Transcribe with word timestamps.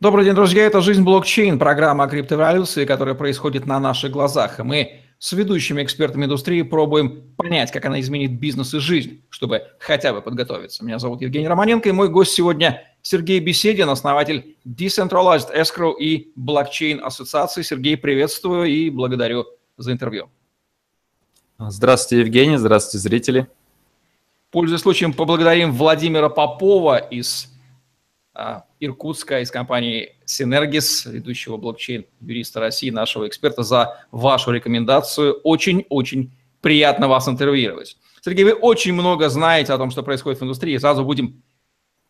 Добрый 0.00 0.24
день, 0.24 0.34
друзья. 0.34 0.64
Это 0.64 0.80
«Жизнь 0.80 1.02
блокчейн», 1.02 1.58
программа 1.58 2.04
о 2.04 2.08
криптовалюции, 2.08 2.84
которая 2.84 3.14
происходит 3.14 3.66
на 3.66 3.78
наших 3.78 4.10
глазах. 4.10 4.58
И 4.58 4.62
мы 4.62 5.00
с 5.18 5.32
ведущими 5.32 5.82
экспертами 5.84 6.24
индустрии 6.24 6.62
пробуем 6.62 7.32
понять, 7.36 7.70
как 7.70 7.84
она 7.84 8.00
изменит 8.00 8.32
бизнес 8.40 8.74
и 8.74 8.80
жизнь, 8.80 9.22
чтобы 9.28 9.62
хотя 9.78 10.12
бы 10.12 10.20
подготовиться. 10.20 10.84
Меня 10.84 10.98
зовут 10.98 11.20
Евгений 11.20 11.46
Романенко, 11.46 11.88
и 11.88 11.92
мой 11.92 12.08
гость 12.08 12.32
сегодня 12.32 12.82
Сергей 13.02 13.38
Беседин, 13.38 13.88
основатель 13.90 14.56
Decentralized 14.66 15.54
Escrow 15.54 15.94
и 15.96 16.32
Blockchain 16.36 16.98
Ассоциации. 16.98 17.62
Сергей, 17.62 17.96
приветствую 17.96 18.64
и 18.64 18.90
благодарю 18.90 19.46
за 19.76 19.92
интервью. 19.92 20.30
Здравствуйте, 21.58 22.24
Евгений, 22.24 22.56
здравствуйте, 22.56 22.98
зрители. 22.98 23.46
Пользуясь 24.50 24.80
случаем, 24.80 25.12
поблагодарим 25.12 25.72
Владимира 25.72 26.28
Попова 26.28 26.96
из 26.96 27.51
Иркутска 28.80 29.40
из 29.40 29.50
компании 29.50 30.16
Synergis, 30.26 31.10
ведущего 31.10 31.56
блокчейн-юриста 31.58 32.60
России, 32.60 32.90
нашего 32.90 33.28
эксперта, 33.28 33.62
за 33.62 34.06
вашу 34.10 34.52
рекомендацию. 34.52 35.34
Очень-очень 35.42 36.32
приятно 36.62 37.08
вас 37.08 37.28
интервьюировать. 37.28 37.98
Сергей, 38.22 38.44
вы 38.44 38.52
очень 38.54 38.94
много 38.94 39.28
знаете 39.28 39.72
о 39.72 39.78
том, 39.78 39.90
что 39.90 40.02
происходит 40.02 40.40
в 40.40 40.44
индустрии. 40.44 40.78
Сразу 40.78 41.04
будем, 41.04 41.42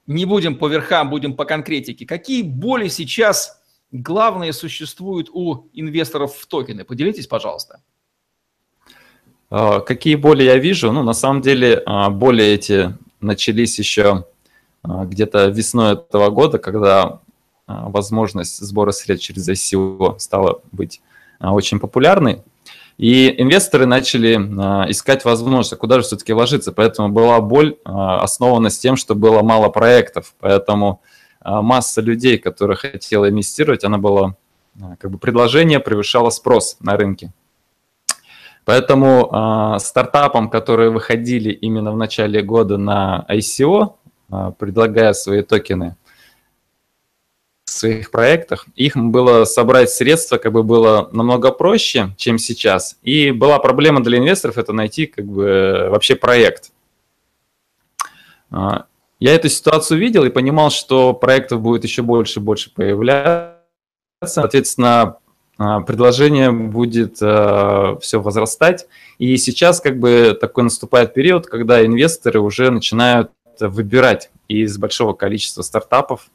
не 0.07 0.25
будем 0.25 0.57
по 0.57 0.69
верхам, 0.69 1.11
будем 1.11 1.35
по 1.35 1.45
конкретике. 1.45 2.07
Какие 2.07 2.43
боли 2.43 2.89
сейчас 2.89 3.61
главные 3.91 4.53
существуют 4.53 5.29
у 5.33 5.69
инвесторов 5.73 6.37
в 6.37 6.47
токены? 6.47 6.85
Поделитесь, 6.85 7.27
пожалуйста. 7.27 7.83
А, 9.51 9.81
какие 9.81 10.15
боли 10.15 10.45
я 10.45 10.57
вижу? 10.57 10.93
Ну, 10.93 11.03
на 11.03 11.15
самом 11.15 11.41
деле, 11.41 11.83
а, 11.85 12.11
боли 12.11 12.45
эти 12.45 12.97
начались 13.21 13.79
еще 13.79 14.03
а, 14.05 14.25
где-то 14.85 15.47
весной 15.47 15.93
этого 15.95 16.31
года, 16.31 16.59
когда 16.59 17.21
а, 17.67 17.89
возможность 17.89 18.59
сбора 18.59 18.91
средств 18.93 19.27
через 19.27 19.49
ICO 19.49 20.19
стала 20.19 20.61
быть 20.73 21.01
а, 21.39 21.53
очень 21.53 21.79
популярной. 21.79 22.43
И 22.99 23.35
инвесторы 23.41 23.87
начали 23.87 24.35
искать 24.91 25.25
возможность, 25.25 25.77
куда 25.79 25.97
же 25.97 26.03
все-таки 26.03 26.35
вложиться. 26.35 26.73
Поэтому 26.73 27.09
была 27.09 27.41
боль 27.41 27.77
основана 27.85 28.69
с 28.69 28.79
тем, 28.79 28.97
что 28.97 29.15
было 29.15 29.43
мало 29.43 29.71
проектов. 29.71 30.35
Поэтому 30.39 31.01
масса 31.43 32.03
людей, 32.03 32.37
которые 32.37 32.77
хотела 32.77 33.31
инвестировать, 33.31 33.83
она 33.83 33.97
была, 33.97 34.37
как 35.01 35.11
бы 35.11 35.19
предложение 35.19 35.81
превышало 35.81 36.29
спрос 36.29 36.77
на 36.81 36.97
рынке. 36.97 37.33
Поэтому 38.67 39.79
стартапам, 39.81 40.51
которые 40.51 40.91
выходили 40.91 41.51
именно 41.51 41.93
в 41.93 41.97
начале 41.97 42.43
года 42.43 42.77
на 42.77 43.25
ICO, 43.29 43.83
а, 43.83 44.02
предлагая 44.59 45.13
свои 45.13 45.43
токены 45.43 45.97
в 47.65 47.71
своих 47.71 48.11
проектах, 48.11 48.67
их 48.75 48.97
было 48.97 49.45
собрать 49.45 49.91
средства 49.91 50.39
как 50.39 50.53
бы 50.53 50.63
было 50.63 51.09
намного 51.13 51.51
проще, 51.53 52.15
чем 52.17 52.39
сейчас. 52.39 52.97
И 53.03 53.31
была 53.31 53.59
проблема 53.59 54.03
для 54.03 54.19
инвесторов 54.19 54.59
это 54.59 54.73
найти 54.73 55.07
как 55.07 55.25
бы 55.27 55.89
вообще 55.91 56.17
проект. 56.17 56.73
А, 58.51 58.87
я 59.21 59.35
эту 59.35 59.49
ситуацию 59.49 59.99
видел 59.99 60.25
и 60.25 60.31
понимал, 60.31 60.71
что 60.71 61.15
проектов 61.15 61.61
будет 61.61 61.85
еще 61.85 62.03
больше 62.03 62.41
и 62.41 62.43
больше 62.43 62.73
появляться. 62.73 63.57
Соответственно, 64.25 65.17
а, 65.59 65.81
предложение 65.81 66.53
будет 66.53 67.17
все 67.17 68.21
возрастать. 68.21 68.87
И 69.19 69.37
сейчас 69.37 69.81
как 69.81 69.99
бы 69.99 70.37
такой 70.39 70.65
наступает 70.65 71.15
период, 71.15 71.47
когда 71.47 71.85
инвесторы 71.85 72.41
уже 72.41 72.71
начинают 72.71 73.31
выбирать 73.69 74.31
из 74.49 74.79
большого 74.79 75.13
количества 75.13 75.63
стартапов, 75.63 76.31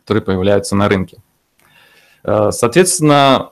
которые 0.00 0.22
появляются 0.22 0.76
на 0.76 0.88
рынке. 0.88 1.18
Э, 2.24 2.50
соответственно, 2.50 3.50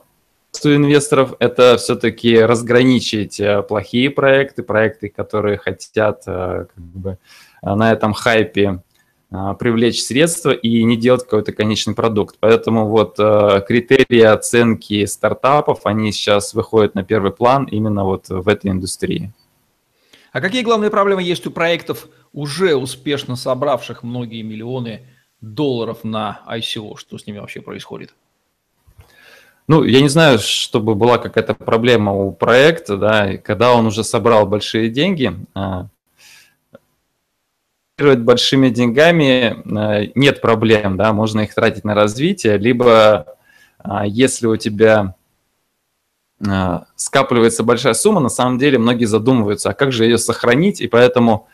у 0.65 0.69
инвесторов 0.69 1.35
это 1.39 1.77
все-таки 1.79 2.39
разграничить 2.39 3.41
э, 3.41 3.63
плохие 3.63 4.11
проекты, 4.11 4.63
проекты, 4.63 5.09
которые 5.09 5.59
хотят 5.59 6.23
э, 6.27 6.67
как 6.75 6.85
бы, 6.85 7.19
на 7.63 7.93
этом 7.93 8.13
хайпе 8.13 8.83
привлечь 9.61 10.03
средства 10.03 10.51
и 10.51 10.83
не 10.83 10.97
делать 10.97 11.23
какой-то 11.23 11.53
конечный 11.53 11.95
продукт. 11.95 12.35
Поэтому 12.41 12.89
вот 12.89 13.15
критерии 13.15 14.23
оценки 14.23 15.05
стартапов, 15.05 15.83
они 15.85 16.11
сейчас 16.11 16.53
выходят 16.53 16.97
на 16.97 17.05
первый 17.05 17.31
план 17.31 17.67
именно 17.67 18.05
вот 18.05 18.29
в 18.29 18.49
этой 18.49 18.73
индустрии. 18.73 19.33
А 20.33 20.41
какие 20.41 20.63
главные 20.63 20.91
проблемы 20.91 21.23
есть 21.23 21.47
у 21.47 21.51
проектов, 21.51 22.09
уже 22.33 22.77
успешно 22.77 23.37
собравших 23.37 24.03
многие 24.03 24.43
миллионы 24.43 25.07
долларов 25.41 26.05
на 26.05 26.43
ICO? 26.49 26.97
Что 26.97 27.19
с 27.19 27.27
ними 27.27 27.39
вообще 27.39 27.61
происходит? 27.61 28.15
Ну, 29.67 29.85
я 29.85 30.01
не 30.01 30.09
знаю, 30.09 30.39
чтобы 30.39 30.95
была 30.95 31.19
какая-то 31.19 31.55
проблема 31.55 32.13
у 32.13 32.33
проекта, 32.33 32.97
да, 32.97 33.37
когда 33.37 33.73
он 33.73 33.87
уже 33.87 34.03
собрал 34.03 34.47
большие 34.47 34.89
деньги, 34.89 35.33
а, 35.55 35.87
большими 37.99 38.69
деньгами 38.69 39.63
а, 39.77 40.11
нет 40.15 40.41
проблем, 40.41 40.97
да, 40.97 41.13
можно 41.13 41.41
их 41.41 41.55
тратить 41.55 41.85
на 41.85 41.95
развитие, 41.95 42.59
либо 42.59 43.37
а, 43.79 44.07
если 44.07 44.47
у 44.47 44.57
тебя 44.57 45.15
скапливается 46.97 47.63
большая 47.65 47.95
сумма, 47.95 48.21
на 48.21 48.31
самом 48.31 48.59
деле 48.59 48.79
многие 48.79 49.05
задумываются, 49.05 49.71
а 49.71 49.75
как 49.75 49.93
же 49.93 50.05
ее 50.05 50.17
сохранить, 50.17 50.81
и 50.81 50.89
поэтому 50.89 51.49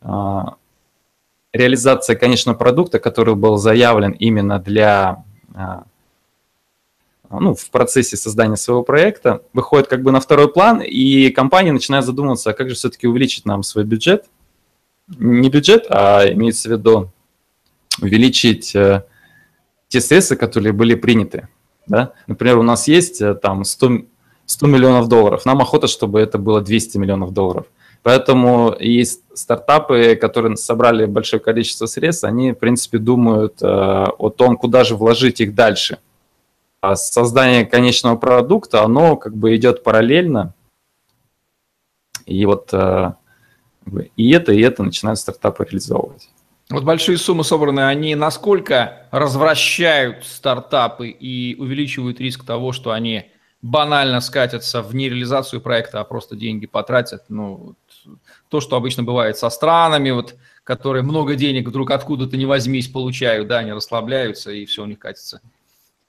а, 0.00 0.54
реализация 1.52 2.16
конечного 2.16 2.56
продукта, 2.56 2.98
который 2.98 3.34
был 3.34 3.58
заявлен 3.58 4.12
именно 4.12 4.58
для 4.58 5.24
а, 5.54 5.84
ну, 7.30 7.54
в 7.54 7.70
процессе 7.70 8.16
создания 8.16 8.56
своего 8.56 8.82
проекта, 8.82 9.42
выходит 9.52 9.86
как 9.86 10.02
бы 10.02 10.10
на 10.10 10.20
второй 10.20 10.52
план, 10.52 10.80
и 10.80 11.30
компания 11.30 11.72
начинает 11.72 12.04
задумываться, 12.04 12.50
а 12.50 12.54
как 12.54 12.68
же 12.68 12.74
все-таки 12.74 13.06
увеличить 13.06 13.44
нам 13.44 13.62
свой 13.62 13.84
бюджет. 13.84 14.24
Не 15.06 15.48
бюджет, 15.48 15.86
а 15.90 16.24
имеется 16.32 16.68
в 16.68 16.72
виду 16.72 17.12
увеличить 18.00 18.74
э, 18.74 19.04
те 19.88 20.00
средства, 20.00 20.36
которые 20.36 20.72
были 20.72 20.94
приняты. 20.94 21.48
Да? 21.86 22.12
Например, 22.26 22.58
у 22.58 22.62
нас 22.62 22.88
есть 22.88 23.20
э, 23.20 23.34
там 23.34 23.64
100, 23.64 24.02
100 24.50 24.66
миллионов 24.66 25.08
долларов. 25.08 25.46
Нам 25.46 25.60
охота, 25.62 25.86
чтобы 25.86 26.18
это 26.18 26.36
было 26.36 26.60
200 26.60 26.98
миллионов 26.98 27.32
долларов. 27.32 27.66
Поэтому 28.02 28.74
есть 28.80 29.22
стартапы, 29.32 30.16
которые 30.16 30.56
собрали 30.56 31.04
большое 31.04 31.40
количество 31.40 31.86
средств, 31.86 32.24
они, 32.24 32.50
в 32.50 32.56
принципе, 32.56 32.98
думают 32.98 33.62
э, 33.62 33.66
о 33.66 34.30
том, 34.30 34.56
куда 34.56 34.82
же 34.82 34.96
вложить 34.96 35.40
их 35.40 35.54
дальше. 35.54 35.98
А 36.80 36.96
создание 36.96 37.64
конечного 37.64 38.16
продукта, 38.16 38.82
оно 38.82 39.16
как 39.16 39.36
бы 39.36 39.54
идет 39.54 39.84
параллельно. 39.84 40.52
И 42.26 42.44
вот 42.44 42.70
э, 42.72 43.12
и 44.16 44.30
это, 44.32 44.52
и 44.52 44.60
это 44.62 44.82
начинают 44.82 45.20
стартапы 45.20 45.64
реализовывать. 45.64 46.28
Вот 46.70 46.82
большие 46.82 47.18
суммы 47.18 47.44
собраны, 47.44 47.86
они 47.86 48.16
насколько 48.16 49.06
развращают 49.12 50.24
стартапы 50.24 51.08
и 51.08 51.54
увеличивают 51.56 52.18
риск 52.18 52.44
того, 52.44 52.72
что 52.72 52.90
они 52.90 53.26
банально 53.62 54.20
скатятся 54.20 54.82
в 54.82 54.94
нереализацию 54.94 55.60
проекта, 55.60 56.00
а 56.00 56.04
просто 56.04 56.36
деньги 56.36 56.66
потратят. 56.66 57.24
Ну, 57.28 57.74
то, 58.48 58.60
что 58.60 58.76
обычно 58.76 59.02
бывает 59.02 59.36
со 59.36 59.50
странами, 59.50 60.10
вот, 60.10 60.34
которые 60.64 61.02
много 61.02 61.34
денег 61.34 61.68
вдруг 61.68 61.90
откуда-то 61.90 62.36
не 62.36 62.46
возьмись 62.46 62.88
получают, 62.88 63.48
да, 63.48 63.58
они 63.58 63.72
расслабляются, 63.72 64.50
и 64.50 64.64
все 64.64 64.82
у 64.82 64.86
них 64.86 64.98
катится 64.98 65.40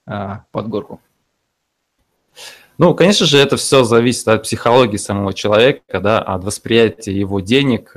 а, 0.06 0.44
под 0.50 0.68
горку. 0.68 1.00
Ну, 2.78 2.94
конечно 2.94 3.26
же, 3.26 3.38
это 3.38 3.56
все 3.56 3.84
зависит 3.84 4.26
от 4.28 4.44
психологии 4.44 4.96
самого 4.96 5.34
человека, 5.34 6.00
да, 6.00 6.20
от 6.20 6.42
восприятия 6.42 7.12
его 7.12 7.40
денег. 7.40 7.94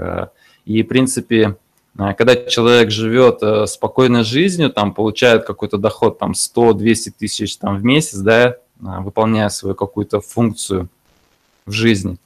И, 0.65 0.83
в 0.83 0.87
принципе, 0.87 1.57
когда 1.95 2.35
человек 2.35 2.91
живет 2.91 3.41
э, 3.41 3.67
спокойной 3.67 4.23
жизнью, 4.23 4.69
там, 4.69 4.93
получает 4.93 5.45
какой-то 5.45 5.77
доход, 5.77 6.19
там, 6.19 6.33
100-200 6.33 7.13
тысяч 7.17 7.55
там, 7.57 7.77
в 7.77 7.85
месяц, 7.85 8.17
да, 8.17 8.57
выполняя 8.79 9.49
свою 9.49 9.75
какую-то 9.75 10.21
функцию 10.21 10.89
в 11.65 11.71
жизни. 11.71 12.17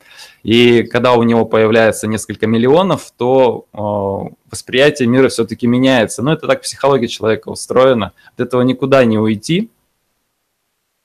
И 0.43 0.83
когда 0.83 1.13
у 1.13 1.23
него 1.23 1.45
появляется 1.45 2.07
несколько 2.07 2.47
миллионов, 2.47 3.11
то 3.17 3.65
э, 3.73 4.35
восприятие 4.51 5.07
мира 5.07 5.29
все-таки 5.29 5.67
меняется. 5.67 6.21
Но 6.21 6.33
это 6.33 6.47
так 6.47 6.61
психология 6.61 7.07
человека 7.07 7.49
устроена. 7.49 8.13
От 8.33 8.39
этого 8.41 8.61
никуда 8.61 9.05
не 9.05 9.17
уйти. 9.17 9.69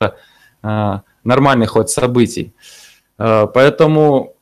Э, 0.01 1.01
нормальный 1.23 1.67
ход 1.67 1.91
событий. 1.91 2.53
Э, 3.19 3.47
поэтому 3.53 4.35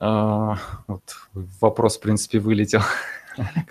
э, 0.00 0.54
вот 0.86 1.02
вопрос, 1.60 1.98
в 1.98 2.00
принципе, 2.00 2.38
вылетел. 2.38 2.80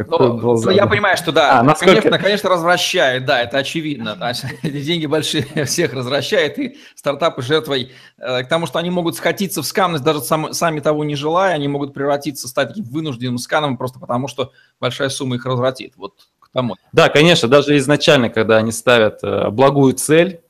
Ну, 0.07 0.57
ну, 0.57 0.69
я 0.69 0.87
понимаю, 0.87 1.17
что 1.17 1.31
да, 1.31 1.59
а, 1.59 1.63
насколько... 1.63 2.01
конечно, 2.01 2.19
конечно, 2.19 2.49
развращает, 2.49 3.25
да, 3.25 3.41
это 3.41 3.57
очевидно. 3.57 4.17
деньги 4.63 5.05
большие 5.05 5.45
всех 5.65 5.93
развращает, 5.93 6.57
и 6.59 6.77
стартапы 6.95 7.41
жертвой 7.41 7.91
э, 8.17 8.43
к 8.43 8.47
тому, 8.47 8.65
что 8.65 8.79
они 8.79 8.89
могут 8.89 9.15
схватиться 9.15 9.61
в 9.61 9.65
скамность, 9.65 10.03
даже 10.03 10.21
сам, 10.21 10.53
сами 10.53 10.79
того 10.79 11.03
не 11.03 11.15
желая, 11.15 11.55
они 11.55 11.67
могут 11.67 11.93
превратиться, 11.93 12.47
стать 12.47 12.69
таким 12.69 12.85
вынужденным 12.85 13.37
сканом 13.37 13.77
просто 13.77 13.99
потому, 13.99 14.27
что 14.27 14.51
большая 14.79 15.09
сумма 15.09 15.35
их 15.35 15.45
развратит. 15.45 15.93
Вот 15.97 16.13
к 16.39 16.51
помочь. 16.51 16.79
Да, 16.91 17.09
конечно, 17.09 17.47
даже 17.47 17.77
изначально, 17.77 18.29
когда 18.29 18.57
они 18.57 18.71
ставят 18.71 19.23
э, 19.23 19.49
благую 19.49 19.93
цель 19.93 20.41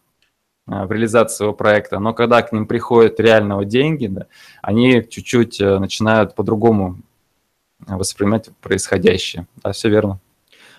э, 0.67 0.85
в 0.85 0.91
реализации 0.91 1.37
своего 1.37 1.53
проекта, 1.53 1.99
но 1.99 2.13
когда 2.13 2.41
к 2.41 2.51
ним 2.51 2.67
приходят 2.67 3.19
реального 3.19 3.65
деньги, 3.65 4.07
да, 4.07 4.27
они 4.61 5.05
чуть-чуть 5.07 5.59
э, 5.61 5.79
начинают 5.79 6.35
по-другому 6.35 6.97
воспринимать 7.85 8.49
происходящее. 8.61 9.47
Да, 9.63 9.71
все 9.71 9.89
верно. 9.89 10.19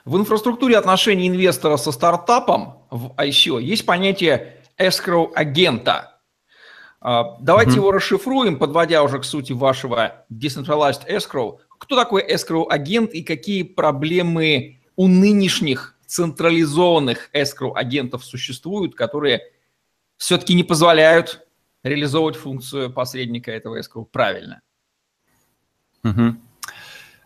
В 0.05 0.17
инфраструктуре 0.17 0.77
отношений 0.77 1.29
инвестора 1.29 1.77
со 1.77 1.93
стартапом 1.93 2.79
в 2.91 3.13
ICO 3.17 3.61
есть 3.61 3.85
понятие 3.85 4.63
escrow 4.79 5.33
агента. 5.35 6.21
А, 7.01 7.37
давайте 7.41 7.73
mm-hmm. 7.73 7.77
его 7.77 7.93
расшифруем, 7.93 8.59
подводя 8.59 9.03
уже 9.03 9.19
к 9.19 9.25
сути 9.25 9.53
вашего 9.53 10.25
decentralized 10.33 11.07
escrow. 11.09 11.59
Кто 11.79 11.95
такой 11.95 12.27
escrow 12.27 12.67
агент 12.69 13.13
и 13.13 13.23
какие 13.23 13.63
проблемы 13.63 14.81
у 14.97 15.07
нынешних 15.07 15.97
централизованных 16.07 17.31
escrow 17.35 17.73
агентов 17.75 18.25
существуют, 18.25 18.95
которые 18.95 19.43
все-таки 20.17 20.55
не 20.55 20.65
позволяют 20.65 21.47
реализовывать 21.83 22.37
функцию 22.37 22.93
посредника 22.93 23.53
этого 23.53 23.79
escrow 23.79 24.07
правильно? 24.11 24.63
Угу. 26.03 26.37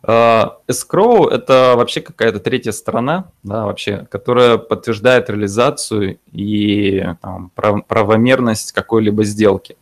Escrow– 0.04 1.28
это 1.30 1.74
вообще 1.76 2.00
какая-то 2.00 2.40
третья 2.40 2.72
сторона, 2.72 3.30
да, 3.44 3.66
вообще, 3.66 4.06
которая 4.10 4.58
подтверждает 4.58 5.30
реализацию 5.30 6.18
и 6.32 7.04
там, 7.20 7.50
правомерность 7.50 8.72
какой-либо 8.72 9.22
сделки. 9.22 9.76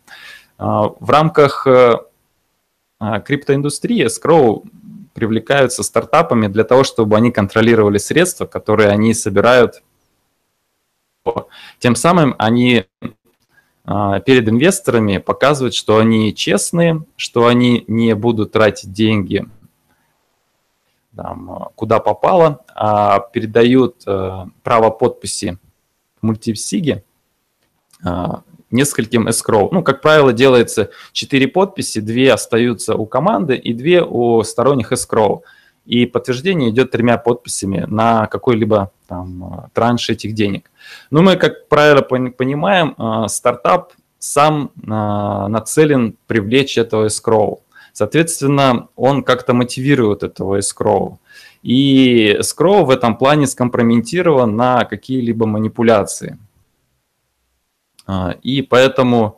А, 0.59 0.89
в 0.99 1.09
рамках 1.09 1.65
э, 1.65 1.97
криптоиндустрии 2.99 4.05
Escrow 4.05 4.63
привлекаются 5.13 5.81
стартапами 5.81 6.47
для 6.47 6.65
того, 6.65 6.83
чтобы 6.83 7.17
они 7.17 7.31
контролировали 7.31 7.97
средства, 7.97 8.45
которые 8.45 8.89
они 8.89 9.15
собирают. 9.15 9.81
Тем 11.79 11.95
самым 11.95 12.35
они 12.37 12.85
перед 13.83 14.47
инвесторами 14.47 15.17
показывают, 15.17 15.73
что 15.73 15.97
они 15.97 16.33
честные, 16.33 17.03
что 17.17 17.47
они 17.47 17.83
не 17.87 18.13
будут 18.15 18.51
тратить 18.51 18.93
деньги 18.93 19.45
там, 21.15 21.69
куда 21.75 21.99
попало, 21.99 22.63
а 22.73 23.19
передают 23.19 24.03
э, 24.07 24.45
право 24.63 24.89
подписи 24.89 25.57
в 26.21 26.25
мультисиге 26.25 27.03
э, 28.05 28.25
нескольким 28.69 29.27
escrow. 29.27 29.69
Ну, 29.71 29.83
как 29.83 30.01
правило, 30.01 30.31
делается 30.33 30.89
4 31.11 31.47
подписи, 31.47 31.99
2 31.99 32.33
остаются 32.33 32.95
у 32.95 33.05
команды 33.05 33.55
и 33.55 33.73
2 33.73 34.05
у 34.05 34.43
сторонних 34.43 34.91
escrow. 34.91 35.41
И 35.85 36.05
подтверждение 36.05 36.69
идет 36.69 36.91
тремя 36.91 37.17
подписями 37.17 37.85
на 37.87 38.27
какой-либо 38.27 38.91
там 39.07 39.69
транш 39.73 40.09
этих 40.09 40.33
денег. 40.33 40.69
Но 41.09 41.21
мы, 41.21 41.35
как 41.35 41.67
правило, 41.67 42.01
понимаем, 42.01 42.95
э, 42.97 43.27
стартап 43.27 43.93
сам 44.19 44.69
нацелен 44.75 46.15
привлечь 46.27 46.77
этого 46.77 47.07
escrow. 47.07 47.61
Соответственно, 47.93 48.87
он 48.95 49.23
как-то 49.23 49.53
мотивирует 49.53 50.23
этого 50.23 50.59
escrow. 50.59 51.17
И 51.63 52.37
escrow 52.39 52.83
в 52.83 52.89
этом 52.89 53.17
плане 53.17 53.47
скомпрометирован 53.47 54.55
на 54.55 54.85
какие-либо 54.85 55.45
манипуляции. 55.45 56.37
А, 58.07 58.35
и 58.41 58.61
поэтому 58.61 59.37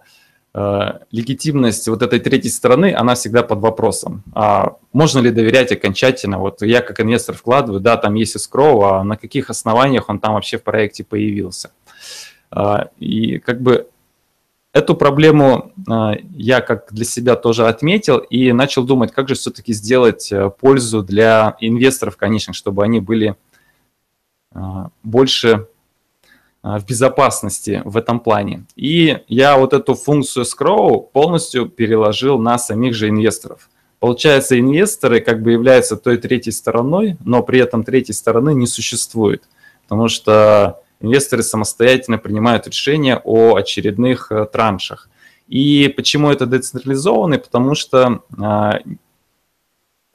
э, 0.54 1.00
легитимность 1.12 1.88
вот 1.88 2.02
этой 2.02 2.20
третьей 2.20 2.52
стороны, 2.52 2.94
она 2.94 3.16
всегда 3.16 3.44
под 3.44 3.60
вопросом. 3.60 4.24
А 4.34 4.78
можно 4.94 5.20
ли 5.20 5.32
доверять 5.32 5.72
окончательно? 5.72 6.40
Вот 6.40 6.62
я 6.62 6.82
как 6.82 7.00
инвестор 7.02 7.36
вкладываю, 7.36 7.82
да, 7.82 7.98
там 7.98 8.16
есть 8.16 8.36
escrow, 8.36 8.84
а 8.84 9.04
на 9.04 9.18
каких 9.18 9.50
основаниях 9.50 10.10
он 10.10 10.20
там 10.20 10.36
вообще 10.36 10.58
в 10.58 10.64
проекте 10.64 11.04
появился? 11.04 11.72
А, 12.52 12.90
и 13.00 13.40
как 13.40 13.62
бы 13.62 13.88
Эту 14.74 14.96
проблему 14.96 15.72
а, 15.88 16.16
я 16.36 16.60
как 16.60 16.92
для 16.92 17.06
себя 17.06 17.36
тоже 17.36 17.68
отметил 17.68 18.18
и 18.18 18.52
начал 18.52 18.84
думать, 18.84 19.12
как 19.12 19.30
же 19.30 19.36
все-таки 19.36 19.72
сделать 19.72 20.32
э, 20.32 20.50
пользу 20.50 21.04
для 21.04 21.56
инвесторов 21.60 22.18
конечных, 22.18 22.56
чтобы 22.56 22.84
они 22.84 23.00
были 23.00 23.36
а, 24.52 24.90
больше 25.04 25.68
а, 26.64 26.80
в 26.80 26.88
безопасности 26.88 27.84
в 27.86 27.98
этом 27.98 28.20
плане. 28.20 28.66
И 28.76 29.20
я 29.28 29.58
вот 29.58 29.74
эту 29.74 29.94
функцию 29.94 30.44
Scrow 30.44 31.08
полностью 31.14 31.70
переложил 31.70 32.40
на 32.40 32.58
самих 32.58 32.96
же 32.96 33.10
инвесторов. 33.10 33.70
Получается, 34.00 34.60
инвесторы 34.60 35.22
как 35.22 35.44
бы 35.44 35.52
являются 35.52 35.98
той 35.98 36.18
третьей 36.18 36.52
стороной, 36.52 37.16
но 37.24 37.44
при 37.44 37.60
этом 37.60 37.84
третьей 37.84 38.16
стороны 38.16 38.56
не 38.56 38.66
существует, 38.66 39.44
потому 39.84 40.08
что 40.08 40.83
инвесторы 41.04 41.44
самостоятельно 41.44 42.18
принимают 42.18 42.66
решения 42.68 43.22
о 43.24 43.56
очередных 43.56 44.32
э, 44.32 44.46
траншах. 44.46 45.10
И 45.48 45.94
почему 45.96 46.32
это 46.32 46.46
децентрализованный? 46.46 47.38
Потому 47.38 47.76
что 47.76 48.24
а, 48.42 48.80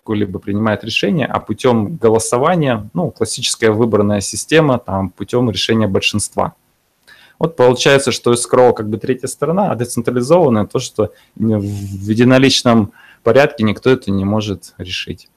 либо 0.09 0.39
принимает 0.39 0.85
решение, 0.85 1.27
а 1.27 1.39
путем 1.39 1.97
голосования, 1.97 2.89
ну, 2.95 3.11
классическая 3.11 3.71
выбранная 3.71 4.21
система, 4.21 4.79
там, 4.79 5.11
путем 5.11 5.51
решения 5.51 5.87
большинства. 5.87 6.55
Вот 7.39 7.57
получается, 7.57 8.11
что 8.11 8.33
escrow 8.33 8.73
как 8.73 8.89
бы 8.89 8.97
третья 8.97 9.29
сторона, 9.29 9.71
а 9.71 9.77
децентрализованная 9.77 10.67
то, 10.67 10.79
что 10.79 11.13
в 11.37 12.09
единоличном 12.09 12.93
порядке 13.23 13.65
никто 13.65 13.91
это 13.91 14.11
не 14.11 14.25
может 14.25 14.75
решить. 14.79 15.29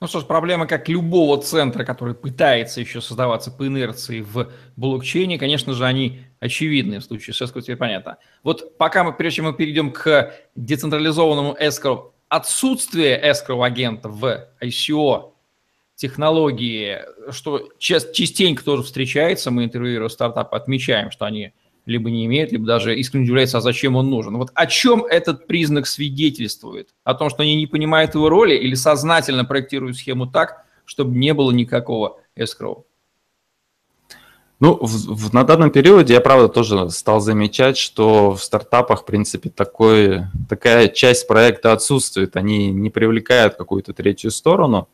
Ну 0.00 0.06
что 0.06 0.20
ж, 0.20 0.26
проблема 0.26 0.66
как 0.66 0.88
любого 0.88 1.42
центра, 1.42 1.84
который 1.84 2.14
пытается 2.14 2.80
еще 2.80 3.00
создаваться 3.00 3.50
по 3.50 3.66
инерции 3.66 4.20
в 4.20 4.52
блокчейне, 4.76 5.38
конечно 5.38 5.72
же, 5.72 5.84
они 5.84 6.20
очевидны 6.38 7.00
в 7.00 7.04
случае 7.04 7.34
с 7.34 7.42
escrow, 7.42 7.60
теперь 7.62 7.76
понятно. 7.76 8.18
Вот 8.44 8.78
пока 8.78 9.02
мы, 9.02 9.12
прежде 9.12 9.36
чем 9.36 9.46
мы 9.46 9.54
перейдем 9.54 9.90
к 9.90 10.32
децентрализованному 10.54 11.56
escrow, 11.60 12.12
отсутствие 12.28 13.20
escrow 13.20 13.64
агента 13.64 14.08
в 14.08 14.48
ICO 14.62 15.32
технологии, 15.96 17.00
что 17.32 17.68
частенько 17.78 18.64
тоже 18.64 18.84
встречается, 18.84 19.50
мы 19.50 19.64
интервьюируя 19.64 20.08
стартапы, 20.08 20.56
отмечаем, 20.56 21.10
что 21.10 21.24
они 21.24 21.52
либо 21.88 22.10
не 22.10 22.26
имеют, 22.26 22.52
либо 22.52 22.66
даже 22.66 22.94
искренне 22.94 23.24
удивляются, 23.24 23.58
а 23.58 23.60
зачем 23.62 23.96
он 23.96 24.10
нужен. 24.10 24.36
Вот 24.36 24.50
о 24.54 24.66
чем 24.66 25.04
этот 25.04 25.46
признак 25.46 25.86
свидетельствует? 25.86 26.90
О 27.02 27.14
том, 27.14 27.30
что 27.30 27.42
они 27.42 27.56
не 27.56 27.66
понимают 27.66 28.14
его 28.14 28.28
роли 28.28 28.54
или 28.54 28.74
сознательно 28.74 29.46
проектируют 29.46 29.96
схему 29.96 30.26
так, 30.26 30.66
чтобы 30.84 31.16
не 31.16 31.32
было 31.32 31.50
никакого 31.50 32.20
escrow? 32.36 32.84
Ну, 34.60 34.74
в, 34.74 35.14
в, 35.14 35.32
на 35.32 35.44
данном 35.44 35.70
периоде 35.70 36.12
я, 36.12 36.20
правда, 36.20 36.48
тоже 36.48 36.90
стал 36.90 37.20
замечать, 37.20 37.78
что 37.78 38.32
в 38.32 38.42
стартапах, 38.42 39.02
в 39.02 39.04
принципе, 39.06 39.48
такой, 39.48 40.24
такая 40.48 40.88
часть 40.88 41.26
проекта 41.26 41.72
отсутствует. 41.72 42.36
Они 42.36 42.70
не 42.70 42.90
привлекают 42.90 43.54
какую-то 43.54 43.94
третью 43.94 44.30
сторону, 44.30 44.88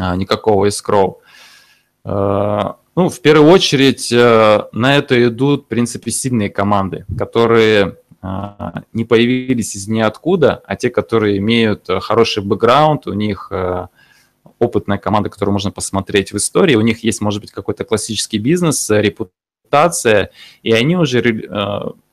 а, 0.00 0.16
никакого 0.16 0.66
escrow. 0.66 1.18
Ну, 2.96 3.08
в 3.08 3.20
первую 3.20 3.50
очередь 3.50 4.12
э, 4.12 4.62
на 4.72 4.96
это 4.96 5.26
идут, 5.26 5.64
в 5.64 5.66
принципе, 5.66 6.12
сильные 6.12 6.48
команды, 6.48 7.04
которые 7.18 7.96
а, 8.22 8.82
не 8.92 9.04
появились 9.04 9.74
из 9.74 9.88
ниоткуда, 9.88 10.62
а 10.64 10.76
те, 10.76 10.90
которые 10.90 11.38
имеют 11.38 11.90
э, 11.90 11.98
хороший 11.98 12.44
бэкграунд, 12.44 13.08
у 13.08 13.12
них 13.12 13.48
э, 13.50 13.88
опытная 14.60 14.98
команда, 14.98 15.28
которую 15.28 15.54
можно 15.54 15.72
посмотреть 15.72 16.32
в 16.32 16.36
истории, 16.36 16.76
у 16.76 16.82
них 16.82 17.02
есть, 17.02 17.20
может 17.20 17.40
быть, 17.40 17.50
какой-то 17.50 17.84
классический 17.84 18.38
бизнес, 18.38 18.88
репутация, 18.88 20.30
и 20.62 20.70
они 20.70 20.96
уже 20.96 21.20
ре, 21.20 21.48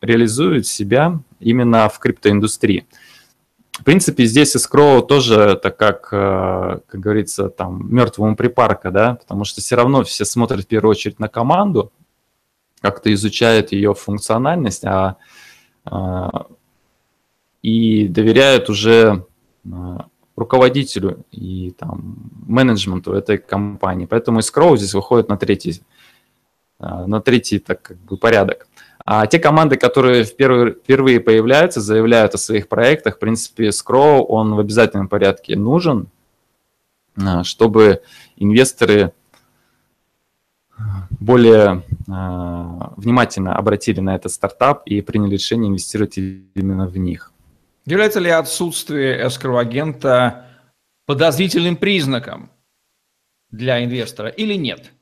реализуют 0.02 0.66
себя 0.66 1.20
именно 1.40 1.90
в 1.90 2.00
криптоиндустрии. 2.00 2.88
В 3.82 3.84
принципе, 3.84 4.26
здесь 4.26 4.56
escrow 4.56 5.02
тоже 5.02 5.40
это 5.42 5.72
как, 5.72 6.10
э, 6.12 6.82
как 6.88 7.02
говорится, 7.02 7.50
там, 7.50 7.92
мертвому 7.92 8.36
припарка, 8.36 8.92
да, 8.92 9.16
потому 9.16 9.44
что 9.44 9.60
все 9.60 9.76
равно 9.76 10.04
все 10.04 10.24
смотрят 10.24 10.66
в 10.66 10.68
первую 10.68 10.92
очередь 10.92 11.20
на 11.20 11.28
команду, 11.28 11.92
как-то 12.80 13.12
изучают 13.12 13.72
ее 13.72 13.96
функциональность, 13.96 14.86
а, 14.86 15.18
а 15.86 16.46
и 17.64 18.08
доверяют 18.08 18.70
уже 18.70 19.26
а, 19.66 20.06
руководителю 20.36 21.26
и 21.32 21.72
там 21.72 22.18
менеджменту 22.46 23.14
этой 23.14 23.40
компании. 23.40 24.06
Поэтому 24.06 24.42
escrow 24.42 24.78
здесь 24.78 24.94
выходит 24.94 25.28
на 25.28 25.38
третий, 25.38 25.82
на 26.80 27.20
третий 27.20 27.58
так 27.58 27.82
как 27.82 27.98
бы 27.98 28.16
порядок. 28.16 28.68
А 29.14 29.28
те 29.28 29.40
команды, 29.40 29.76
которые 29.76 30.24
впервые, 30.24 31.20
появляются, 31.20 31.82
заявляют 31.82 32.34
о 32.34 32.38
своих 32.38 32.70
проектах, 32.70 33.18
в 33.18 33.20
принципе, 33.20 33.68
Scroll, 33.68 34.22
он 34.22 34.56
в 34.56 34.60
обязательном 34.60 35.10
порядке 35.10 35.58
нужен, 35.58 36.08
а, 37.18 37.44
чтобы 37.44 38.04
инвесторы 38.38 39.12
более 41.20 41.84
э, 42.08 42.12
внимательно 42.96 43.54
обратили 43.54 44.00
на 44.00 44.16
этот 44.16 44.32
стартап 44.32 44.84
и 44.86 45.02
приняли 45.02 45.34
решение 45.34 45.70
инвестировать 45.70 46.18
именно 46.18 46.88
в 46.88 46.98
них. 46.98 47.34
Является 47.86 48.22
ли 48.22 48.30
отсутствие 48.30 49.26
escrow-агента 49.26 50.46
подозрительным 51.06 51.76
признаком 51.76 52.50
для 53.50 53.84
инвестора 53.84 54.30
или 54.30 54.54
нет? 54.54 54.94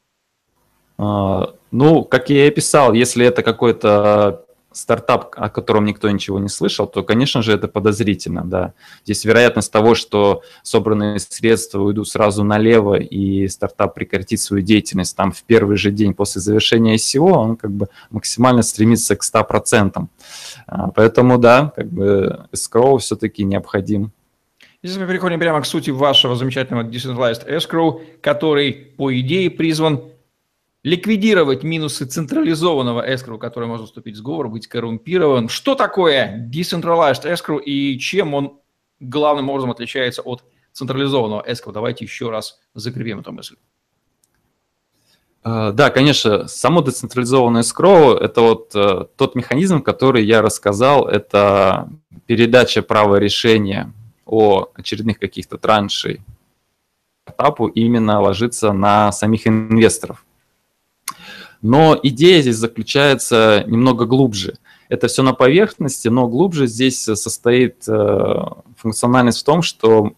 А, 1.00 1.53
ну, 1.72 2.03
как 2.03 2.29
я 2.29 2.48
и 2.48 2.51
писал, 2.51 2.94
если 2.94 3.25
это 3.25 3.41
какой-то 3.41 4.44
стартап, 4.72 5.34
о 5.36 5.50
котором 5.50 5.86
никто 5.86 6.10
ничего 6.10 6.39
не 6.39 6.50
слышал, 6.50 6.86
то, 6.88 7.03
конечно 7.03 7.41
же, 7.41 7.53
это 7.53 7.68
подозрительно, 7.68 8.44
да. 8.44 8.74
Здесь 9.06 9.25
вероятность 9.25 9.72
того, 9.72 9.96
что 9.96 10.44
собранные 10.62 11.20
средства 11.20 11.82
уйдут 11.82 12.08
сразу 12.10 12.44
налево 12.44 12.96
и 12.96 13.48
стартап 13.48 13.96
прекратит 13.96 14.41
свою 14.41 14.62
деятельность 14.62 15.15
там 15.15 15.32
в 15.32 15.41
первый 15.44 15.77
же 15.77 15.91
день 15.91 16.13
после 16.13 16.41
завершения 16.41 16.96
ICO, 16.96 17.32
он 17.32 17.56
как 17.56 17.72
бы 17.72 17.88
максимально 18.12 18.62
стремится 18.62 19.15
к 19.15 19.24
100%. 19.24 20.06
А, 20.68 20.89
поэтому, 20.89 21.38
да, 21.38 21.72
как 21.75 21.88
бы 21.88 22.46
escrow 22.51 23.00
все-таки 23.00 23.46
необходим. 23.46 24.12
Здесь 24.84 24.98
мы 24.98 25.08
переходим 25.08 25.39
прямо 25.39 25.62
к 25.62 25.65
сути 25.65 25.89
вашего 25.91 26.36
замечательного 26.36 26.84
Decentralized 26.84 27.48
Escrow, 27.50 28.01
который, 28.22 28.74
по 28.74 29.18
идее, 29.18 29.50
призван 29.50 30.03
ликвидировать 30.83 31.63
минусы 31.63 32.05
централизованного 32.05 33.09
escrow, 33.12 33.38
который 33.38 33.67
может 33.67 33.88
вступить 33.88 34.15
в 34.15 34.19
сговор, 34.19 34.48
быть 34.48 34.67
коррумпирован. 34.67 35.50
Что 35.50 35.75
такое 35.75 36.50
decentralized 36.53 37.25
escrow 37.25 37.62
и 37.62 38.00
чем 38.00 38.33
он 38.33 38.59
главным 39.00 39.50
образом 39.50 39.71
отличается 39.71 40.21
от 40.21 40.43
централизованного 40.71 41.43
escrow? 41.50 41.74
Давайте 41.74 42.05
еще 42.05 42.29
раз 42.29 42.59
закрепим 42.74 43.19
эту 43.19 43.31
мысль. 43.31 43.55
А, 45.43 45.71
да, 45.71 45.89
конечно, 45.89 46.48
само 46.48 46.81
децентрализованное 46.81 47.62
escrow– 47.62 48.17
это 48.19 48.41
вот 48.41 48.75
э, 48.75 49.05
тот 49.15 49.36
механизм, 49.36 49.81
который 49.81 50.24
я 50.25 50.41
рассказал, 50.41 51.07
это 51.07 51.89
передача 52.25 52.81
права 52.81 53.17
решения 53.17 53.93
о 54.25 54.69
очередных 54.75 55.19
каких-то 55.19 55.57
траншей 55.57 56.21
этапу 57.25 57.67
именно 57.67 58.21
ложится 58.21 58.71
на 58.74 59.12
самих 59.12 59.48
инвесторов. 59.48 60.25
Но 61.62 62.00
идея 62.01 62.42
здесь 62.42 62.58
заключается 62.58 63.63
немного 63.68 64.06
глубже. 64.06 64.58
Это 64.88 65.08
все 65.08 65.24
на 65.24 65.34
поверхности, 65.34 66.08
но 66.08 66.28
глубже 66.28 66.68
здесь 66.68 67.04
состоит 67.04 67.88
э, 67.88 68.46
функциональность 68.78 69.42
в 69.42 69.44
том, 69.44 69.62
что 69.62 70.13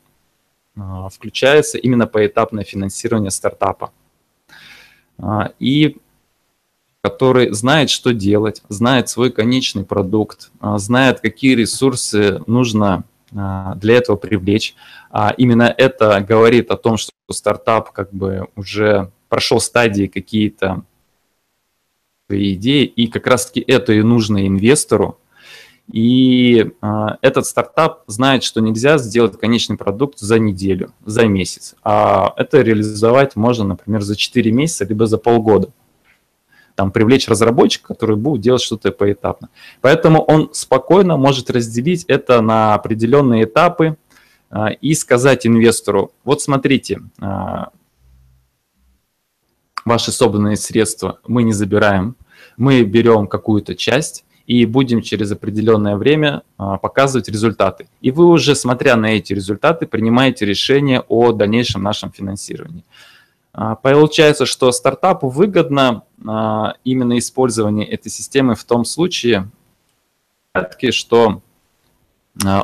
э, 0.76 0.82
включается 1.14 1.78
именно 1.78 2.08
поэтапное 2.08 2.64
финансирование 2.64 3.32
стартапа. 3.32 3.92
А, 5.22 5.52
и 5.60 5.98
который 7.04 7.52
знает, 7.52 7.90
что 7.90 8.14
делать, 8.14 8.62
знает 8.70 9.10
свой 9.10 9.32
конечный 9.32 9.84
продукт, 9.84 10.52
а, 10.60 10.78
знает, 10.78 11.20
какие 11.20 11.56
ресурсы 11.56 12.42
нужно 12.48 13.04
а, 13.36 13.76
для 13.76 13.96
этого 13.96 14.18
привлечь. 14.18 14.76
Именно 15.38 15.74
это 15.78 16.22
говорит 16.22 16.72
о 16.72 16.78
том, 16.78 16.98
что 16.98 17.12
стартап 17.32 17.92
как 17.92 18.14
бы 18.14 18.48
уже 18.56 19.12
прошел 19.30 19.60
стадии 19.60 20.08
какие-то 20.08 20.84
свои 22.32 22.54
идеи, 22.54 22.86
и 22.86 23.08
как 23.08 23.28
раз-таки 23.28 23.60
это 23.60 23.92
и 23.92 24.02
нужно 24.02 24.48
инвестору. 24.48 25.18
И 25.92 26.66
э, 26.82 27.08
этот 27.22 27.46
стартап 27.46 28.04
знает, 28.08 28.44
что 28.44 28.62
нельзя 28.62 28.98
сделать 28.98 29.38
конечный 29.38 29.76
продукт 29.76 30.20
за 30.20 30.40
неделю, 30.40 30.94
за 31.06 31.26
месяц, 31.26 31.76
а 31.84 32.34
это 32.38 32.62
реализовать 32.62 33.36
можно, 33.36 33.66
например, 33.66 34.02
за 34.02 34.16
4 34.16 34.52
месяца, 34.52 34.86
либо 34.86 35.06
за 35.08 35.18
полгода. 35.18 35.74
Там 36.76 36.92
привлечь 36.92 37.28
разработчика, 37.28 37.90
который 37.90 38.16
будет 38.16 38.42
делать 38.42 38.62
что-то 38.62 38.94
поэтапно. 38.94 39.50
Поэтому 39.82 40.22
он 40.22 40.50
спокойно 40.54 41.18
может 41.18 41.50
разделить 41.50 42.06
это 42.08 42.42
на 42.42 42.74
определенные 42.74 43.44
этапы 43.44 43.98
э, 44.50 44.74
и 44.80 44.94
сказать 44.94 45.46
инвестору, 45.46 46.14
вот 46.24 46.42
смотрите, 46.42 47.02
э, 47.22 47.26
ваши 49.86 50.12
собранные 50.12 50.58
средства 50.58 51.20
мы 51.28 51.44
не 51.44 51.54
забираем, 51.54 52.16
мы 52.62 52.84
берем 52.84 53.26
какую-то 53.26 53.76
часть 53.76 54.24
и 54.46 54.68
будем 54.68 55.02
через 55.02 55.32
определенное 55.32 55.96
время 55.96 56.44
а, 56.58 56.78
показывать 56.78 57.28
результаты. 57.28 57.88
И 58.02 58.12
вы 58.12 58.28
уже, 58.28 58.54
смотря 58.54 58.96
на 58.96 59.08
эти 59.08 59.34
результаты, 59.34 59.88
принимаете 59.88 60.46
решение 60.46 61.00
о 61.08 61.32
дальнейшем 61.32 61.82
нашем 61.82 62.12
финансировании. 62.12 62.84
А, 63.52 63.74
получается, 63.74 64.46
что 64.46 64.72
стартапу 64.72 65.28
выгодно 65.30 66.04
а, 66.28 66.76
именно 66.84 67.18
использование 67.18 67.88
этой 67.88 68.10
системы 68.10 68.54
в 68.54 68.64
том 68.64 68.86
случае, 68.86 69.50
что 70.92 71.42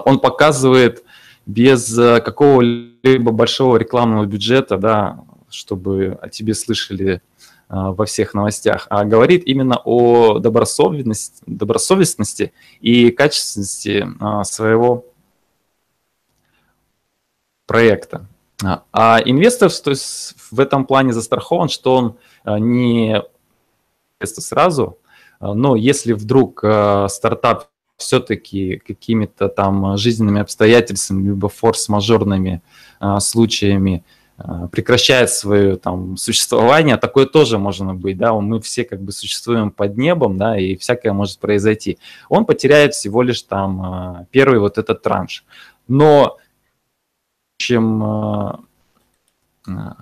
он 0.06 0.20
показывает 0.20 1.04
без 1.48 1.96
какого-либо 1.96 3.32
большого 3.32 3.78
рекламного 3.78 4.26
бюджета, 4.26 4.78
да, 4.78 5.24
чтобы 5.50 6.20
о 6.22 6.30
тебе 6.30 6.54
слышали 6.54 7.22
во 7.70 8.06
всех 8.06 8.34
новостях, 8.34 8.88
а 8.90 9.04
говорит 9.04 9.44
именно 9.46 9.82
о 9.84 10.40
добросовестности, 10.40 11.44
добросовестности 11.46 12.54
и 12.80 13.12
качественности 13.12 14.08
а, 14.22 14.44
своего 14.46 15.06
проекта. 17.66 18.26
А, 18.64 18.84
а 18.94 19.20
инвестор 19.24 19.70
то 19.72 19.90
есть, 19.90 20.36
в 20.50 20.60
этом 20.60 20.86
плане 20.86 21.12
застрахован, 21.12 21.68
что 21.68 21.96
он 21.96 22.18
не 22.46 23.22
сразу, 24.24 24.98
но 25.42 25.76
если 25.76 26.14
вдруг 26.14 26.60
стартап 27.10 27.68
все-таки 27.98 28.78
какими-то 28.78 29.50
там 29.50 29.98
жизненными 29.98 30.40
обстоятельствами, 30.40 31.28
либо 31.28 31.50
форс-мажорными 31.50 32.62
случаями 33.20 34.06
прекращает 34.72 35.32
свое 35.32 35.78
там 35.78 36.16
существование, 36.16 36.98
такое 36.98 37.26
тоже 37.26 37.58
можно 37.58 37.96
быть, 37.96 38.18
да, 38.18 38.34
мы 38.34 38.62
все 38.62 38.84
как 38.84 39.02
бы 39.02 39.12
существуем 39.12 39.72
под 39.72 39.98
небом, 39.98 40.38
да, 40.38 40.60
и 40.60 40.76
всякое 40.76 41.12
может 41.12 41.40
произойти. 41.40 41.98
Он 42.30 42.46
потеряет 42.46 42.94
всего 42.94 43.24
лишь 43.24 43.42
там 43.42 44.22
э, 44.22 44.26
первый 44.30 44.60
вот 44.60 44.78
этот 44.78 45.02
транш. 45.02 45.44
Но 45.88 46.38
чем 47.58 48.62
э, 49.68 49.94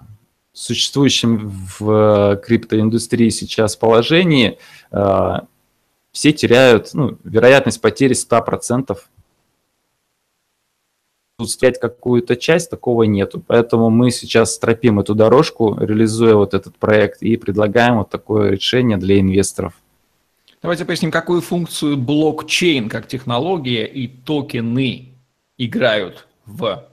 существующем 0.52 1.52
в 1.80 2.38
криптоиндустрии 2.46 3.30
сейчас 3.30 3.76
положении, 3.76 4.58
все 6.12 6.32
теряют, 6.32 6.94
ну, 6.94 7.18
вероятность 7.26 7.82
потери 7.82 8.14
100% 8.14 8.98
снять 11.44 11.80
какую-то 11.80 12.36
часть, 12.38 12.70
такого 12.70 13.04
нету. 13.04 13.44
Поэтому 13.46 13.90
мы 13.90 14.12
сейчас 14.12 14.56
стропим 14.56 15.00
эту 15.00 15.16
дорожку, 15.16 15.78
реализуя 15.78 16.36
вот 16.36 16.54
этот 16.54 16.78
проект 16.78 17.22
и 17.22 17.36
предлагаем 17.36 17.98
вот 17.98 18.10
такое 18.10 18.52
решение 18.52 18.98
для 18.98 19.20
инвесторов. 19.20 19.74
Давайте 20.62 20.86
поясним, 20.86 21.12
какую 21.12 21.42
функцию 21.42 21.98
блокчейн 21.98 22.90
как 22.90 23.08
технология 23.08 23.86
и 23.86 24.08
токены 24.08 25.10
играют 25.58 26.26
в, 26.46 26.86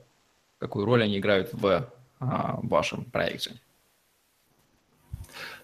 какую 0.59 0.87
роль 0.87 1.05
они 1.05 1.19
играют 1.19 1.51
в 1.53 1.89
а, 2.19 2.59
вашем 2.63 3.05
проекте. 3.05 3.53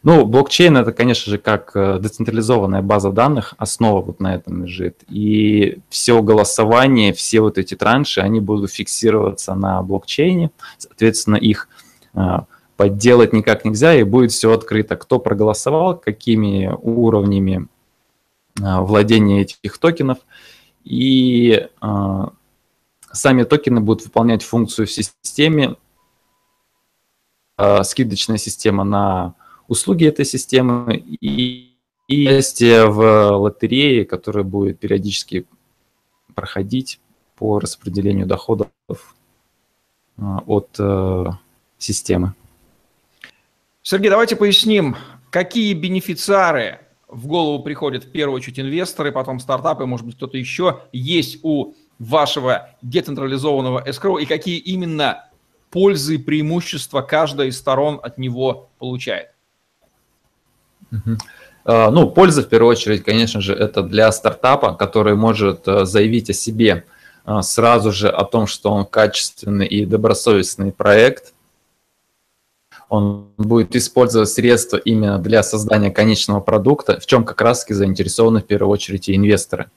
Ну, 0.04 0.24
блокчейн 0.24 0.76
это, 0.76 0.92
конечно 0.92 1.30
же, 1.30 1.38
как 1.38 1.72
э, 1.74 1.98
децентрализованная 2.00 2.82
база 2.82 3.10
данных, 3.10 3.54
основа 3.58 4.00
вот 4.00 4.20
на 4.20 4.34
этом 4.34 4.64
лежит. 4.64 5.02
И 5.08 5.80
все 5.88 6.22
голосование, 6.22 7.12
все 7.12 7.40
вот 7.40 7.58
эти 7.58 7.74
транши, 7.74 8.20
они 8.20 8.38
будут 8.40 8.70
фиксироваться 8.70 9.54
на 9.54 9.82
блокчейне. 9.82 10.50
Соответственно, 10.78 11.36
их 11.36 11.68
э, 12.14 12.20
подделать 12.76 13.32
никак 13.32 13.64
нельзя, 13.64 13.94
и 13.94 14.04
будет 14.04 14.30
все 14.30 14.52
открыто. 14.52 14.96
Кто 14.96 15.18
проголосовал, 15.18 15.98
какими 15.98 16.72
уровнями 16.80 17.66
э, 18.60 18.80
владения 18.80 19.42
этих 19.42 19.78
токенов. 19.78 20.18
И 20.84 21.68
сами 23.12 23.42
токены 23.42 23.80
будут 23.80 24.04
выполнять 24.04 24.42
функцию 24.42 24.86
в 24.86 24.90
системе. 24.90 25.76
Скидочная 27.82 28.38
система 28.38 28.84
на 28.84 29.34
услуги 29.68 30.06
этой 30.06 30.24
системы 30.24 30.96
и, 30.96 31.74
и 32.08 32.26
участие 32.26 32.86
в 32.86 33.36
лотерее, 33.36 34.04
которая 34.04 34.42
будет 34.42 34.80
периодически 34.80 35.46
проходить 36.34 37.00
по 37.36 37.60
распределению 37.60 38.26
доходов 38.26 38.68
а, 40.16 40.42
от 40.46 40.68
э, 40.78 41.26
системы. 41.78 42.34
Сергей, 43.82 44.10
давайте 44.10 44.36
поясним, 44.36 44.96
какие 45.30 45.72
бенефициары 45.74 46.80
в 47.06 47.26
голову 47.26 47.62
приходят 47.62 48.04
в 48.04 48.10
первую 48.10 48.36
очередь 48.36 48.60
инвесторы, 48.60 49.12
потом 49.12 49.38
стартапы, 49.38 49.86
может 49.86 50.04
быть, 50.04 50.16
кто-то 50.16 50.36
еще 50.36 50.82
есть 50.92 51.38
у 51.42 51.74
вашего 51.98 52.70
децентрализованного 52.82 53.88
escrow 53.88 54.20
и 54.20 54.26
какие 54.26 54.58
именно 54.58 55.30
пользы 55.70 56.16
и 56.16 56.18
преимущества 56.18 57.02
каждая 57.02 57.48
из 57.48 57.58
сторон 57.58 58.00
от 58.02 58.18
него 58.18 58.70
получает? 58.78 59.28
А, 61.64 61.90
ну, 61.90 62.08
польза 62.08 62.42
в 62.42 62.48
первую 62.48 62.70
очередь, 62.70 63.04
конечно 63.04 63.42
же, 63.42 63.52
это 63.52 63.82
для 63.82 64.10
стартапа, 64.10 64.74
который 64.74 65.14
может 65.14 65.68
э, 65.68 65.84
заявить 65.84 66.30
о 66.30 66.32
себе 66.32 66.84
а, 67.26 67.42
сразу 67.42 67.92
же 67.92 68.08
о 68.08 68.24
том, 68.24 68.46
что 68.46 68.70
он 68.70 68.86
качественный 68.86 69.66
и 69.66 69.84
добросовестный 69.84 70.72
проект. 70.72 71.34
он 72.88 73.28
будет 73.36 73.76
использовать 73.76 74.30
средства 74.30 74.78
именно 74.78 75.18
для 75.18 75.42
создания 75.42 75.90
конечного 75.90 76.40
продукта, 76.40 76.98
в 77.00 77.04
чем 77.04 77.26
как 77.26 77.42
раз-таки 77.42 77.74
заинтересованы 77.74 78.40
в 78.40 78.46
первую 78.46 78.72
очередь 78.72 79.10
и 79.10 79.14
инвесторы. 79.14 79.70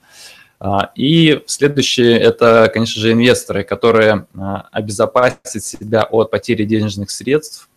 А, 0.62 0.91
и 0.96 1.44
следующее– 1.46 2.18
это, 2.22 2.72
конечно 2.74 3.01
же, 3.01 3.12
инвесторы, 3.12 3.65
которые 3.65 4.27
обезопасят 4.72 5.62
себя 5.62 6.03
от 6.03 6.32
потери 6.32 6.63
денежных 6.63 7.12
средств, 7.12 7.68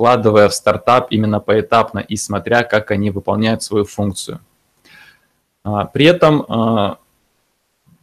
вкладывая 0.00 0.48
в 0.48 0.54
стартап 0.54 1.08
именно 1.10 1.40
поэтапно 1.40 1.98
и 1.98 2.16
смотря, 2.16 2.62
как 2.62 2.90
они 2.90 3.10
выполняют 3.10 3.62
свою 3.62 3.84
функцию. 3.84 4.40
При 5.92 6.06
этом 6.06 6.96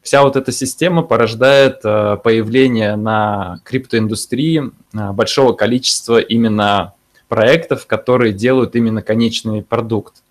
вся 0.03 0.21
вот 0.21 0.35
эта 0.35 0.51
система 0.51 1.01
порождает 1.01 1.81
появление 1.81 2.95
на 2.97 3.61
криптоиндустрии 3.63 4.71
большого 4.93 5.53
количества 5.53 6.19
именно 6.19 6.93
проектов, 7.29 7.87
которые 7.87 8.31
делают 8.31 8.75
именно 8.75 9.01
конечный 9.01 9.63
продукт. 9.63 10.21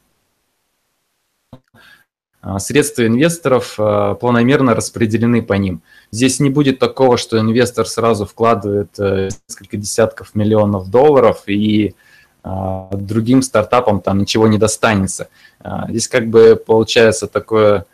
А, 2.49 2.61
средства 2.61 3.05
инвесторов 3.05 3.75
а, 3.77 4.15
планомерно 4.15 4.77
распределены 4.77 5.43
по 5.43 5.55
ним. 5.55 5.83
Здесь 6.13 6.39
не 6.39 6.49
будет 6.49 6.79
такого, 6.79 7.19
что 7.19 7.41
инвестор 7.41 7.89
сразу 7.89 8.25
вкладывает 8.25 8.91
э, 9.01 9.31
несколько 9.49 9.77
десятков 9.77 10.33
миллионов 10.37 10.89
долларов 10.89 11.43
и 11.47 11.97
а, 12.45 12.89
другим 12.93 13.43
стартапам 13.43 14.01
там 14.01 14.19
ничего 14.19 14.47
не 14.47 14.59
достанется. 14.59 15.27
Здесь 15.89 16.07
как 16.07 16.29
бы 16.29 16.55
получается 16.55 17.27
такое 17.27 17.85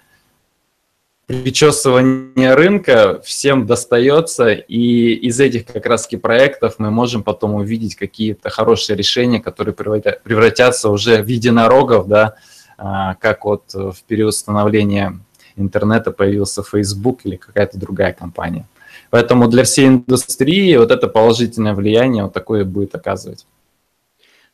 причесывание 1.26 2.52
рынка, 2.52 3.23
всем 3.25 3.66
достается, 3.66 4.50
и 4.50 5.14
из 5.14 5.40
этих 5.40 5.64
как 5.64 5.87
раз 5.87 6.06
проектов 6.21 6.75
мы 6.76 6.90
можем 6.90 7.23
потом 7.23 7.54
увидеть 7.54 7.94
какие-то 7.94 8.50
хорошие 8.50 8.97
решения, 8.99 9.40
которые 9.40 9.73
превратятся 9.73 10.90
уже 10.90 11.23
в 11.23 11.26
единорогов, 11.28 12.06
да, 12.06 12.35
как 12.83 13.45
вот 13.45 13.75
в 13.75 14.03
период 14.07 14.35
становления 14.35 15.21
интернета 15.57 16.11
появился 16.11 16.62
Facebook 16.62 17.21
или 17.25 17.37
какая-то 17.37 17.79
другая 17.79 18.12
компания. 18.12 18.67
Поэтому 19.11 19.49
для 19.49 19.65
всей 19.65 19.89
индустрии 19.89 20.77
вот 20.77 20.91
это 20.91 21.07
положительное 21.07 21.75
влияние 21.75 22.25
вот 22.25 22.33
такое 22.33 22.65
будет 22.65 22.95
оказывать. 22.95 23.47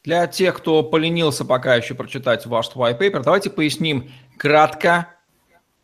Для 0.05 0.27
тех, 0.27 0.57
кто 0.57 0.83
поленился 0.83 1.45
пока 1.45 1.75
еще 1.75 1.95
прочитать 1.95 2.47
ваш 2.47 2.69
white 2.75 2.99
paper, 2.99 3.23
давайте 3.23 3.51
поясним 3.51 4.11
кратко 4.37 5.09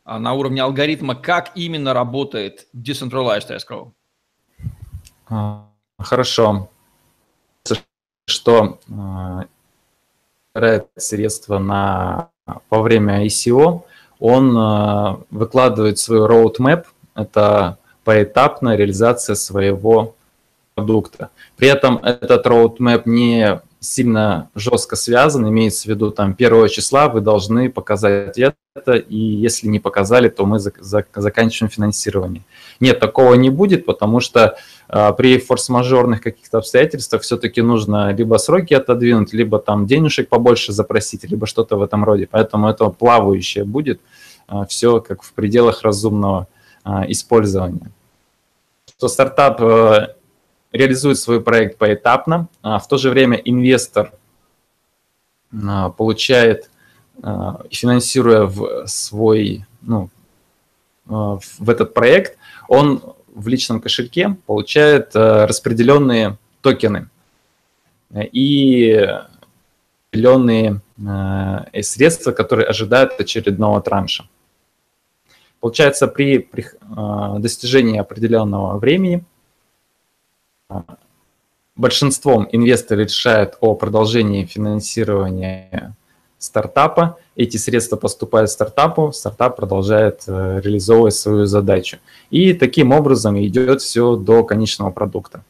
а, 0.05 0.19
на 0.19 0.35
уровне 0.35 0.63
алгоритма, 0.63 1.15
как 1.15 1.53
именно 1.57 1.95
работает 1.95 2.67
Decentralized 2.75 3.51
Escrow. 3.51 3.93
А, 5.29 5.69
хорошо. 5.99 6.71
Что 8.27 8.81
средства 10.97 11.59
на 11.59 12.31
во 12.47 12.83
время 12.83 13.25
ICO, 13.25 13.83
он 14.21 14.57
э, 14.57 15.17
выкладывает 15.31 15.99
свой 15.99 16.29
roadmap, 16.29 16.85
это 17.15 17.79
поэтапная 18.05 18.77
реализация 18.77 19.35
своего 19.35 20.15
продукта. 20.75 21.31
При 21.57 21.69
этом 21.69 21.97
этот 21.99 22.47
roadmap 22.47 23.03
не 23.07 23.61
сильно 23.85 24.50
жестко 24.55 24.97
связан, 24.97 25.49
имеется 25.49 25.85
в 25.85 25.87
виду 25.87 26.11
там 26.11 26.35
первого 26.35 26.69
числа 26.69 27.09
вы 27.09 27.21
должны 27.21 27.71
показать 27.71 28.38
это, 28.38 28.95
и 28.95 29.17
если 29.17 29.69
не 29.69 29.79
показали, 29.79 30.29
то 30.29 30.47
мы 30.47 30.59
заканчиваем 30.59 31.71
финансирование. 31.71 32.43
Нет, 32.81 32.99
такого 32.99 33.35
не 33.35 33.50
будет, 33.50 33.87
потому 33.87 34.21
что 34.21 34.57
а, 34.88 35.12
при 35.12 35.38
форс-мажорных 35.38 36.23
каких-то 36.23 36.59
обстоятельствах 36.59 37.23
все-таки 37.23 37.62
нужно 37.62 38.12
либо 38.12 38.37
сроки 38.38 38.75
отодвинуть, 38.75 39.33
либо 39.33 39.59
там 39.59 39.87
денежек 39.87 40.29
побольше 40.29 40.73
запросить, 40.73 41.25
либо 41.25 41.47
что-то 41.47 41.76
в 41.76 41.83
этом 41.83 42.05
роде. 42.05 42.26
Поэтому 42.31 42.69
это 42.69 42.88
плавающее 42.88 43.64
будет 43.64 44.00
а, 44.49 44.65
все 44.65 45.00
как 45.00 45.23
в 45.23 45.32
пределах 45.35 45.82
разумного 45.82 46.49
а, 46.82 47.04
использования. 47.08 47.93
Что 48.97 49.08
стартап 49.08 49.61
реализует 50.75 51.19
свой 51.19 51.41
проект 51.41 51.78
поэтапно, 51.78 52.49
в 52.63 52.82
то 52.89 52.99
же 52.99 53.08
время 53.08 53.37
инвестор 53.37 54.13
получает, 55.97 56.69
финансируя 57.71 58.43
в 58.43 58.87
свой, 58.87 59.65
ну, 59.82 60.10
в 61.06 61.71
этот 61.71 61.95
проект, 61.95 62.37
он 62.69 63.00
в 63.32 63.47
личном 63.47 63.80
кошельке 63.80 64.37
получает 64.47 65.15
распределенные 65.15 66.39
токены 66.60 67.08
и 68.13 69.08
определенные 70.10 70.80
средства, 71.82 72.32
которые 72.32 72.67
ожидают 72.67 73.13
очередного 73.21 73.80
транша. 73.80 74.28
Получается, 75.60 76.08
при, 76.08 76.39
при 76.39 76.67
достижении 77.39 77.99
определенного 77.99 78.76
времени 78.78 79.25
большинством 81.76 82.49
инвесторы 82.52 83.04
решают 83.04 83.56
о 83.60 83.75
продолжении 83.75 84.45
финансирования 84.45 85.95
стартапа, 86.39 87.19
эти 87.37 87.56
средства 87.56 87.97
поступают 87.97 88.50
стартапу, 88.50 89.13
стартап 89.13 89.56
продолжает 89.56 90.23
э, 90.26 90.60
реализовывать 90.63 91.15
свою 91.15 91.47
задачу. 91.47 91.99
И 92.30 92.52
таким 92.52 92.93
образом 92.93 93.41
идет 93.43 93.80
все 93.80 94.17
до 94.17 94.45
конечного 94.45 94.91
продукта. 94.91 95.43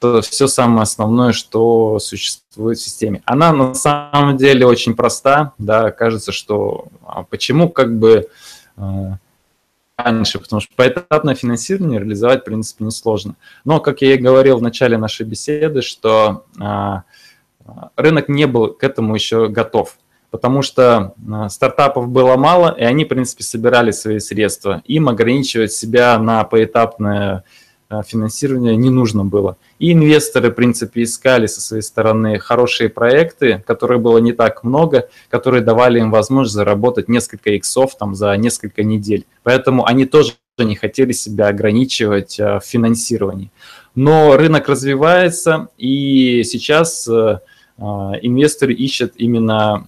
Это 0.00 0.22
все 0.22 0.46
самое 0.46 0.82
основное, 0.82 1.32
что 1.32 1.98
существует 1.98 2.78
в 2.78 2.82
системе. 2.82 3.20
Она 3.24 3.52
на 3.52 3.74
самом 3.74 4.36
деле 4.36 4.64
очень 4.64 4.94
проста, 4.94 5.54
да, 5.58 5.90
кажется, 5.90 6.30
что 6.30 6.86
а 7.04 7.24
почему 7.24 7.68
как 7.68 7.98
бы 7.98 8.28
э, 8.76 9.10
раньше, 9.98 10.38
потому 10.38 10.60
что 10.60 10.72
поэтапное 10.76 11.34
финансирование 11.34 12.00
реализовать, 12.00 12.42
в 12.42 12.44
принципе, 12.44 12.84
несложно. 12.84 13.34
Но, 13.64 13.80
как 13.80 14.00
я 14.00 14.14
и 14.14 14.18
говорил 14.18 14.58
в 14.58 14.62
начале 14.62 14.96
нашей 14.96 15.26
беседы, 15.26 15.82
что 15.82 16.44
а, 16.58 17.02
рынок 17.96 18.28
не 18.28 18.46
был 18.46 18.72
к 18.72 18.84
этому 18.84 19.14
еще 19.14 19.48
готов 19.48 19.96
потому 20.30 20.62
что 20.62 21.14
а, 21.30 21.48
стартапов 21.48 22.08
было 22.08 22.36
мало, 22.36 22.74
и 22.78 22.84
они, 22.84 23.04
в 23.04 23.08
принципе, 23.08 23.44
собирали 23.44 23.90
свои 23.90 24.18
средства. 24.18 24.82
Им 24.84 25.08
ограничивать 25.08 25.72
себя 25.72 26.18
на 26.18 26.44
поэтапное 26.44 27.36
а, 27.36 27.44
финансирование 28.06 28.76
не 28.76 28.90
нужно 28.90 29.24
было. 29.24 29.56
И 29.78 29.92
инвесторы, 29.92 30.50
в 30.50 30.54
принципе, 30.54 31.02
искали 31.04 31.46
со 31.46 31.60
своей 31.60 31.82
стороны 31.82 32.38
хорошие 32.38 32.88
проекты, 32.88 33.62
которые 33.66 33.98
было 33.98 34.18
не 34.18 34.32
так 34.32 34.62
много, 34.64 35.08
которые 35.30 35.62
давали 35.62 35.98
им 35.98 36.10
возможность 36.10 36.54
заработать 36.54 37.08
несколько 37.08 37.50
иксов 37.50 37.96
там 37.96 38.14
за 38.14 38.36
несколько 38.36 38.82
недель. 38.82 39.24
Поэтому 39.42 39.86
они 39.86 40.04
тоже 40.04 40.32
не 40.58 40.74
хотели 40.74 41.12
себя 41.12 41.48
ограничивать 41.48 42.38
а, 42.40 42.58
в 42.58 42.64
финансировании. 42.64 43.50
Но 43.94 44.36
рынок 44.36 44.68
развивается, 44.68 45.68
и 45.78 46.42
сейчас 46.44 47.08
инвесторы 47.78 48.74
ищут 48.74 49.12
именно 49.16 49.86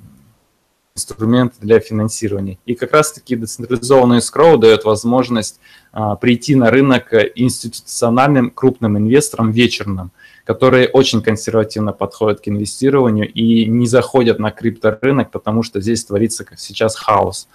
инструмент 1.00 1.54
для 1.60 1.80
финансирования. 1.80 2.58
И 2.66 2.74
как 2.74 2.92
раз-таки 2.92 3.36
децентрализованный 3.36 4.18
escrow 4.18 4.58
дает 4.58 4.84
возможность 4.84 5.60
а, 5.92 6.16
прийти 6.16 6.54
на 6.54 6.70
рынок 6.70 7.12
институциональным 7.34 8.50
крупным 8.50 8.98
инвесторам 8.98 9.50
вечерным, 9.50 10.10
которые 10.44 10.88
очень 10.88 11.22
консервативно 11.22 11.92
подходят 11.92 12.40
к 12.40 12.48
инвестированию 12.48 13.30
и 13.30 13.64
не 13.66 13.86
заходят 13.86 14.38
на 14.38 14.50
крипторынок, 14.50 15.30
потому 15.30 15.62
что 15.62 15.80
здесь 15.80 16.04
творится 16.04 16.44
как 16.44 16.58
сейчас 16.58 16.96
хаос. 16.96 17.48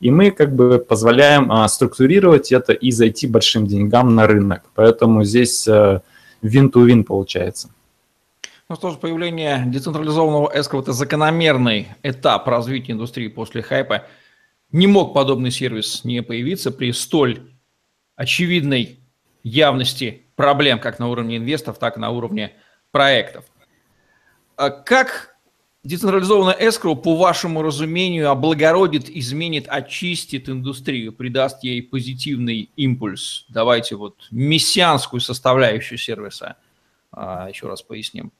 И 0.00 0.10
мы 0.10 0.30
как 0.30 0.54
бы 0.54 0.78
позволяем 0.78 1.50
а, 1.50 1.68
структурировать 1.68 2.52
это 2.52 2.72
и 2.72 2.90
зайти 2.90 3.26
большим 3.26 3.66
деньгам 3.66 4.14
на 4.14 4.26
рынок. 4.26 4.62
Поэтому 4.74 5.24
здесь 5.24 5.66
а, 5.66 6.02
win-to-win 6.42 7.04
получается. 7.04 7.68
Ну 8.72 8.76
что 8.76 8.90
ж, 8.90 8.96
появление 8.96 9.64
децентрализованного 9.66 10.50
эскро– 10.58 10.78
это 10.80 10.94
закономерный 10.94 11.88
этап 12.02 12.48
развития 12.48 12.92
индустрии 12.92 13.28
после 13.28 13.60
хайпа. 13.60 14.06
Не 14.70 14.86
мог 14.86 15.12
подобный 15.12 15.50
сервис 15.50 16.04
не 16.04 16.22
появиться 16.22 16.70
при 16.70 16.90
столь 16.92 17.52
очевидной 18.16 18.98
явности 19.42 20.22
проблем 20.36 20.78
как 20.78 20.98
на 20.98 21.10
уровне 21.10 21.36
инвесторов, 21.36 21.78
так 21.78 21.98
и 21.98 22.00
на 22.00 22.08
уровне 22.08 22.54
проектов. 22.92 23.44
А 24.56 24.70
как 24.70 25.36
децентрализованная 25.84 26.56
эскро, 26.58 26.94
по 26.94 27.14
вашему 27.14 27.60
разумению, 27.60 28.30
облагородит, 28.30 29.10
изменит, 29.10 29.66
очистит 29.68 30.48
индустрию, 30.48 31.12
придаст 31.12 31.62
ей 31.62 31.82
позитивный 31.82 32.70
импульс? 32.76 33.44
Давайте 33.50 33.96
вот 33.96 34.28
мессианскую 34.30 35.20
составляющую 35.20 35.98
сервиса 35.98 36.56
а, 37.10 37.50
еще 37.50 37.68
раз 37.68 37.82
поясним. 37.82 38.32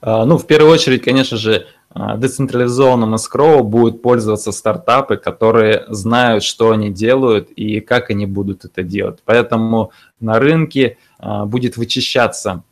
Ну, 0.00 0.38
в 0.38 0.46
первую 0.46 0.72
очередь, 0.72 1.02
конечно 1.02 1.36
же, 1.36 1.66
децентрализованным 1.94 3.14
escrow 3.14 3.62
будут 3.62 4.02
пользоваться 4.02 4.52
стартапы, 4.52 5.16
которые 5.16 5.86
знают, 5.88 6.44
что 6.44 6.70
они 6.70 6.90
делают 6.90 7.50
и 7.50 7.80
как 7.80 8.10
они 8.10 8.26
будут 8.26 8.64
это 8.64 8.82
делать. 8.82 9.20
Поэтому 9.24 9.90
на 10.20 10.38
рынке 10.38 10.98
будет 11.18 11.76
вычищаться 11.76 12.62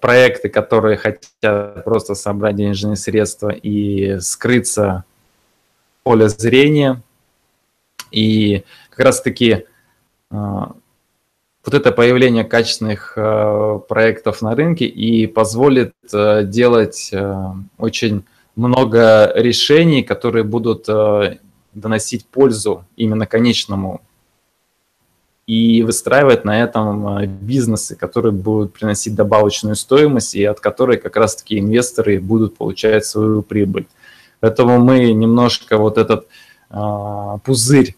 проекты, 0.00 0.48
которые 0.48 0.96
хотят 0.96 1.84
просто 1.84 2.14
собрать 2.14 2.56
денежные 2.56 2.96
средства 2.96 3.50
и 3.50 4.18
скрыться 4.20 5.04
в 6.00 6.04
поле 6.04 6.28
зрения. 6.28 7.02
И 8.10 8.64
как 8.88 9.00
раз-таки 9.00 9.66
вот 11.70 11.80
это 11.80 11.92
появление 11.92 12.42
качественных 12.42 13.12
э, 13.14 13.80
проектов 13.88 14.42
на 14.42 14.56
рынке 14.56 14.86
и 14.86 15.28
позволит 15.28 15.92
э, 16.12 16.42
делать 16.44 17.10
э, 17.12 17.44
очень 17.78 18.24
много 18.56 19.32
решений, 19.36 20.02
которые 20.02 20.42
будут 20.42 20.88
доносить 21.72 22.26
пользу 22.26 22.84
именно 22.96 23.26
конечному 23.26 24.00
и 25.46 25.82
выстраивать 25.82 26.44
на 26.44 26.60
этом 26.60 27.24
бизнесы, 27.26 27.94
которые 27.94 28.32
будут 28.32 28.72
приносить 28.72 29.14
добавочную 29.14 29.76
стоимость 29.76 30.34
и 30.34 30.44
от 30.44 30.58
которой 30.58 30.98
как 30.98 31.16
раз-таки 31.16 31.60
инвесторы 31.60 32.20
будут 32.20 32.56
получать 32.56 33.06
свою 33.06 33.42
прибыль. 33.42 33.86
Поэтому 34.40 34.78
мы 34.78 35.12
немножко 35.12 35.78
вот 35.78 35.96
этот 35.96 36.26
пузырь 37.44 37.94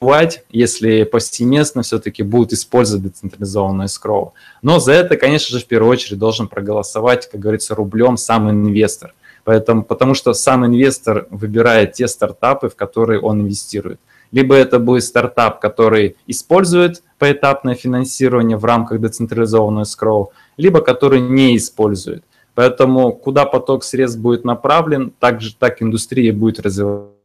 бывать, 0.00 0.44
если 0.50 1.04
повсеместно 1.04 1.82
все-таки 1.82 2.22
будут 2.22 2.52
использовать 2.52 3.04
децентрализованное 3.04 3.86
скроу. 3.86 4.34
Но 4.62 4.78
за 4.78 4.92
это, 4.92 5.16
конечно 5.16 5.56
же, 5.56 5.64
в 5.64 5.68
первую 5.68 5.90
очередь 5.90 6.18
должен 6.18 6.48
проголосовать, 6.48 7.30
как 7.30 7.40
говорится, 7.40 7.74
рублем 7.74 8.16
сам 8.16 8.50
инвестор. 8.50 9.14
Поэтому, 9.44 9.84
потому 9.84 10.14
что 10.14 10.34
сам 10.34 10.66
инвестор 10.66 11.26
выбирает 11.30 11.92
те 11.92 12.08
стартапы, 12.08 12.68
в 12.68 12.74
которые 12.74 13.20
он 13.20 13.42
инвестирует. 13.42 14.00
Либо 14.32 14.56
это 14.56 14.80
будет 14.80 15.04
стартап, 15.04 15.60
который 15.60 16.16
использует 16.26 17.02
поэтапное 17.18 17.76
финансирование 17.76 18.56
в 18.56 18.64
рамках 18.64 19.00
децентрализованного 19.00 19.84
скроу, 19.84 20.32
либо 20.56 20.80
который 20.80 21.20
не 21.20 21.56
использует. 21.56 22.24
Поэтому 22.54 23.12
куда 23.12 23.44
поток 23.44 23.84
средств 23.84 24.18
будет 24.18 24.44
направлен, 24.44 25.12
так 25.20 25.40
же 25.40 25.54
так 25.54 25.80
индустрия 25.80 26.32
будет 26.32 26.58
развиваться 26.58 27.15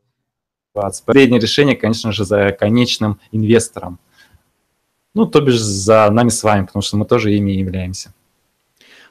Последнее 0.73 1.39
решение, 1.39 1.75
конечно 1.75 2.11
же, 2.11 2.23
за 2.23 2.51
конечным 2.51 3.19
инвестором. 3.31 3.99
Ну, 5.13 5.25
то 5.25 5.41
бишь 5.41 5.59
за 5.59 6.09
нами 6.09 6.29
с 6.29 6.43
вами, 6.43 6.65
потому 6.65 6.81
что 6.81 6.95
мы 6.95 7.05
тоже 7.05 7.33
ими 7.33 7.51
являемся. 7.51 8.13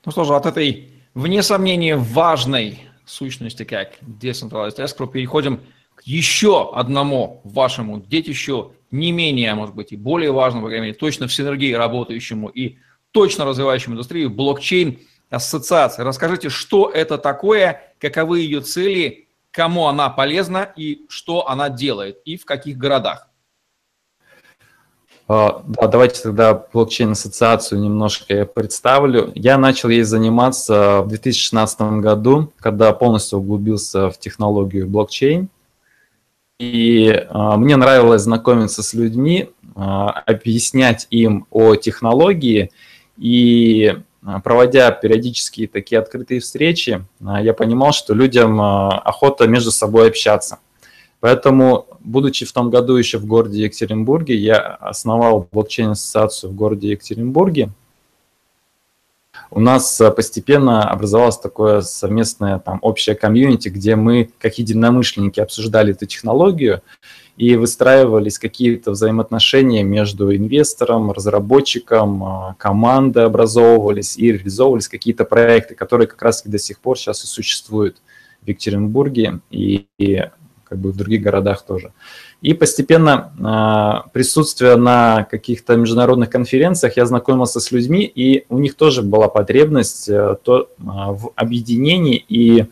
Ну 0.04 0.12
что 0.12 0.24
же, 0.24 0.34
от 0.34 0.46
этой, 0.46 0.88
вне 1.12 1.42
сомнения, 1.42 1.96
важной 1.96 2.80
сущности, 3.04 3.64
как 3.64 3.98
Decentralized 4.00 4.78
Escrow, 4.78 5.10
переходим 5.10 5.60
к 5.94 6.02
еще 6.04 6.72
одному 6.74 7.42
вашему 7.44 8.00
детищу, 8.00 8.72
не 8.90 9.12
менее, 9.12 9.54
может 9.54 9.74
быть, 9.74 9.92
и 9.92 9.96
более 9.96 10.32
важному, 10.32 10.64
по 10.64 10.68
крайней 10.68 10.86
мере, 10.86 10.98
точно 10.98 11.26
в 11.26 11.34
синергии 11.34 11.72
работающему 11.74 12.48
и 12.48 12.78
точно 13.10 13.44
развивающему 13.44 13.94
индустрию, 13.94 14.30
блокчейн 14.30 14.98
ассоциации. 15.28 16.02
Расскажите, 16.02 16.48
что 16.48 16.88
это 16.88 17.18
такое, 17.18 17.94
каковы 17.98 18.40
ее 18.40 18.62
цели 18.62 19.28
кому 19.50 19.86
она 19.86 20.10
полезна 20.10 20.72
и 20.76 21.06
что 21.08 21.48
она 21.48 21.68
делает, 21.68 22.18
и 22.24 22.36
в 22.36 22.44
каких 22.44 22.78
городах. 22.78 23.28
А, 25.32 25.62
да, 25.64 25.86
давайте 25.86 26.22
тогда 26.22 26.54
блокчейн-ассоциацию 26.72 27.78
немножко 27.78 28.34
я 28.34 28.46
представлю. 28.46 29.30
Я 29.36 29.58
начал 29.58 29.88
ей 29.88 30.02
заниматься 30.02 31.02
в 31.02 31.08
2016 31.08 31.80
году, 32.00 32.52
когда 32.58 32.92
полностью 32.92 33.38
углубился 33.38 34.10
в 34.10 34.18
технологию 34.18 34.88
блокчейн. 34.88 35.48
И 36.58 37.10
а, 37.30 37.56
мне 37.56 37.76
нравилось 37.76 38.22
знакомиться 38.22 38.82
с 38.82 38.92
людьми, 38.92 39.50
а, 39.76 40.10
объяснять 40.10 41.06
им 41.10 41.46
о 41.50 41.76
технологии 41.76 42.72
и 43.16 43.96
проводя 44.44 44.90
периодические 44.90 45.68
такие 45.68 45.98
открытые 45.98 46.40
встречи, 46.40 47.04
а, 47.24 47.40
я 47.42 47.54
понимал, 47.54 47.92
что 47.92 48.14
людям 48.14 48.60
а, 48.60 48.98
охота 48.98 49.46
между 49.46 49.70
собой 49.70 50.08
общаться. 50.08 50.58
Поэтому, 51.20 51.86
будучи 52.00 52.46
в 52.46 52.52
том 52.52 52.70
году 52.70 52.96
еще 52.96 53.18
в 53.18 53.26
городе 53.26 53.64
Екатеринбурге, 53.64 54.34
я 54.36 54.58
основал 54.58 55.46
блокчейн-ассоциацию 55.52 56.50
в 56.50 56.54
городе 56.54 56.90
Екатеринбурге. 56.90 57.70
У 59.50 59.60
нас 59.60 60.00
постепенно 60.16 60.88
образовалось 60.88 61.36
такое 61.36 61.80
совместное 61.82 62.58
там, 62.58 62.78
общее 62.82 63.16
комьюнити, 63.16 63.68
где 63.68 63.96
мы, 63.96 64.30
как 64.38 64.58
единомышленники, 64.58 65.40
обсуждали 65.40 65.92
эту 65.92 66.06
технологию 66.06 66.82
и 67.40 67.56
выстраивались 67.56 68.38
какие-то 68.38 68.90
взаимоотношения 68.90 69.82
между 69.82 70.36
инвестором, 70.36 71.10
разработчиком, 71.10 72.22
а, 72.22 72.54
команды 72.58 73.20
образовывались 73.20 74.18
и 74.18 74.32
реализовывались 74.32 74.88
какие-то 74.88 75.24
проекты, 75.24 75.74
которые 75.74 76.06
как 76.06 76.20
раз 76.20 76.42
до 76.44 76.58
сих 76.58 76.80
пор 76.80 76.98
сейчас 76.98 77.24
и 77.24 77.26
существуют 77.26 77.96
в 78.42 78.48
Екатеринбурге 78.48 79.40
и, 79.50 79.86
и 79.96 80.22
как 80.64 80.78
бы 80.80 80.92
в 80.92 80.96
других 80.96 81.22
городах 81.22 81.64
тоже. 81.64 81.94
И 82.42 82.52
постепенно 82.52 83.32
э, 84.04 84.10
присутствие 84.12 84.76
на 84.76 85.24
каких-то 85.24 85.76
международных 85.76 86.28
конференциях 86.28 86.98
я 86.98 87.06
знакомился 87.06 87.58
с 87.58 87.72
людьми, 87.72 88.04
и 88.04 88.44
у 88.50 88.58
них 88.58 88.74
тоже 88.74 89.00
была 89.00 89.28
потребность 89.28 90.10
э, 90.10 90.36
то, 90.44 90.60
э, 90.60 90.66
в 90.78 91.30
объединении 91.36 92.22
и 92.28 92.60
э, 92.60 92.66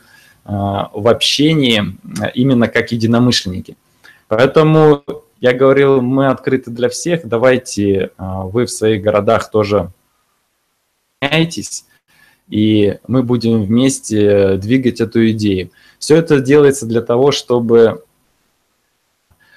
в 0.44 1.08
общении 1.08 1.96
именно 2.34 2.68
как 2.68 2.92
единомышленники. 2.92 3.74
Поэтому 4.28 5.04
я 5.40 5.54
говорил, 5.54 6.00
мы 6.02 6.28
открыты 6.28 6.70
для 6.70 6.88
всех, 6.88 7.26
давайте 7.26 8.10
а, 8.16 8.42
вы 8.42 8.66
в 8.66 8.70
своих 8.70 9.02
городах 9.02 9.50
тоже 9.50 9.90
меняйтесь, 11.20 11.86
и 12.48 12.98
мы 13.06 13.22
будем 13.22 13.62
вместе 13.62 14.56
двигать 14.56 15.00
эту 15.00 15.30
идею. 15.30 15.70
Все 15.98 16.16
это 16.16 16.40
делается 16.40 16.86
для 16.86 17.02
того, 17.02 17.32
чтобы 17.32 18.04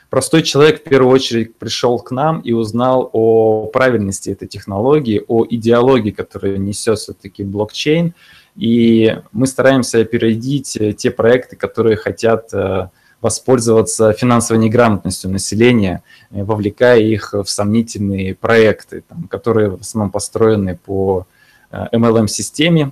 простой 0.10 0.44
человек 0.44 0.82
в 0.82 0.84
первую 0.84 1.14
очередь 1.14 1.56
пришел 1.56 2.00
к 2.00 2.12
нам 2.12 2.40
и 2.42 2.52
узнал 2.52 3.10
о 3.14 3.68
правильности 3.68 4.30
этой 4.30 4.48
технологии, 4.48 5.24
о 5.28 5.46
идеологии, 5.50 6.12
которую 6.12 6.62
несет 6.62 7.00
все-таки 7.00 7.44
блокчейн. 7.44 8.14
И 8.56 9.18
мы 9.32 9.48
стараемся 9.48 10.00
опередить 10.00 10.78
те 10.98 11.12
проекты, 11.12 11.56
которые 11.56 11.96
хотят 11.96 12.54
э, 12.54 12.90
воспользоваться 13.22 14.14
финансовой 14.14 14.62
неграмотностью 14.64 15.30
населения, 15.30 16.04
э, 16.32 16.44
вовлекая 16.44 17.00
их 17.00 17.34
в 17.34 17.46
сомнительные 17.46 18.36
проекты, 18.36 19.04
там, 19.08 19.28
которые 19.28 19.70
в 19.70 19.82
основном 19.82 20.12
построены 20.12 20.76
по 20.76 21.28
MLM-системе, 21.72 22.92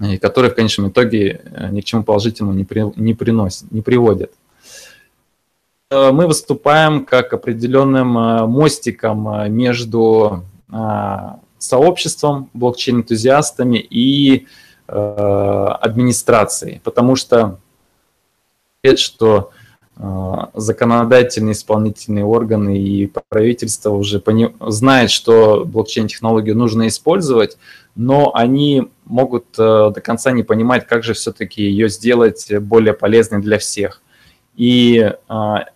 э, 0.00 0.14
и 0.14 0.18
которые 0.18 0.50
в 0.50 0.56
конечном 0.56 0.90
итоге 0.90 1.40
э, 1.44 1.70
ни 1.70 1.80
к 1.80 1.84
чему 1.84 2.02
положительному 2.02 2.56
не, 2.56 2.64
при, 2.64 2.84
не 2.96 3.14
приносят, 3.14 3.70
не 3.70 3.80
приводят. 3.80 4.32
Мы 5.90 6.26
выступаем 6.26 7.04
как 7.04 7.34
определенным 7.34 8.08
мостиком 8.08 9.54
между 9.54 10.42
сообществом, 11.58 12.50
блокчейн-энтузиастами 12.52 13.76
и 13.78 14.48
администрацией, 14.88 16.80
потому 16.82 17.14
что 17.14 17.58
что 18.98 19.50
а, 19.96 20.50
законодательные, 20.54 21.52
исполнительные 21.52 22.24
органы 22.24 22.78
и 22.78 23.10
правительство 23.28 23.90
уже 23.90 24.20
пони... 24.20 24.54
знают, 24.60 25.10
что 25.10 25.64
блокчейн-технологию 25.64 26.56
нужно 26.56 26.88
использовать, 26.88 27.56
но 27.94 28.34
они 28.34 28.88
могут 29.04 29.46
э, 29.56 29.92
до 29.94 30.00
конца 30.00 30.32
не 30.32 30.42
понимать, 30.42 30.86
как 30.86 31.04
же 31.04 31.14
все-таки 31.14 31.62
ее 31.62 31.88
сделать 31.88 32.52
более 32.60 32.92
полезной 32.92 33.40
для 33.40 33.58
всех. 33.58 34.02
И 34.56 35.12
а, 35.28 35.66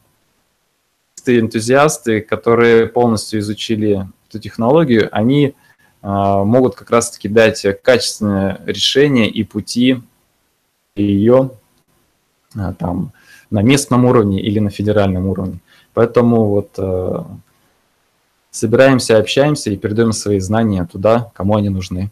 энтузиасты, 1.26 2.20
которые 2.20 2.86
полностью 2.86 3.40
изучили 3.40 4.08
эту 4.28 4.40
технологию, 4.40 5.08
они 5.12 5.54
а, 6.02 6.44
могут 6.44 6.74
как 6.74 6.90
раз-таки 6.90 7.28
дать 7.28 7.64
качественное 7.82 8.60
решение 8.66 9.28
и 9.28 9.44
пути 9.44 10.00
ее 10.96 11.50
а, 11.50 11.67
там, 12.78 13.12
на 13.50 13.62
местном 13.62 14.04
уровне 14.04 14.40
или 14.40 14.58
на 14.58 14.70
федеральном 14.70 15.26
уровне. 15.26 15.58
Поэтому 15.94 16.46
вот 16.46 16.70
э, 16.78 17.24
собираемся, 18.50 19.18
общаемся 19.18 19.70
и 19.70 19.76
передаем 19.76 20.12
свои 20.12 20.40
знания 20.40 20.86
туда, 20.90 21.30
кому 21.34 21.56
они 21.56 21.68
нужны. 21.68 22.10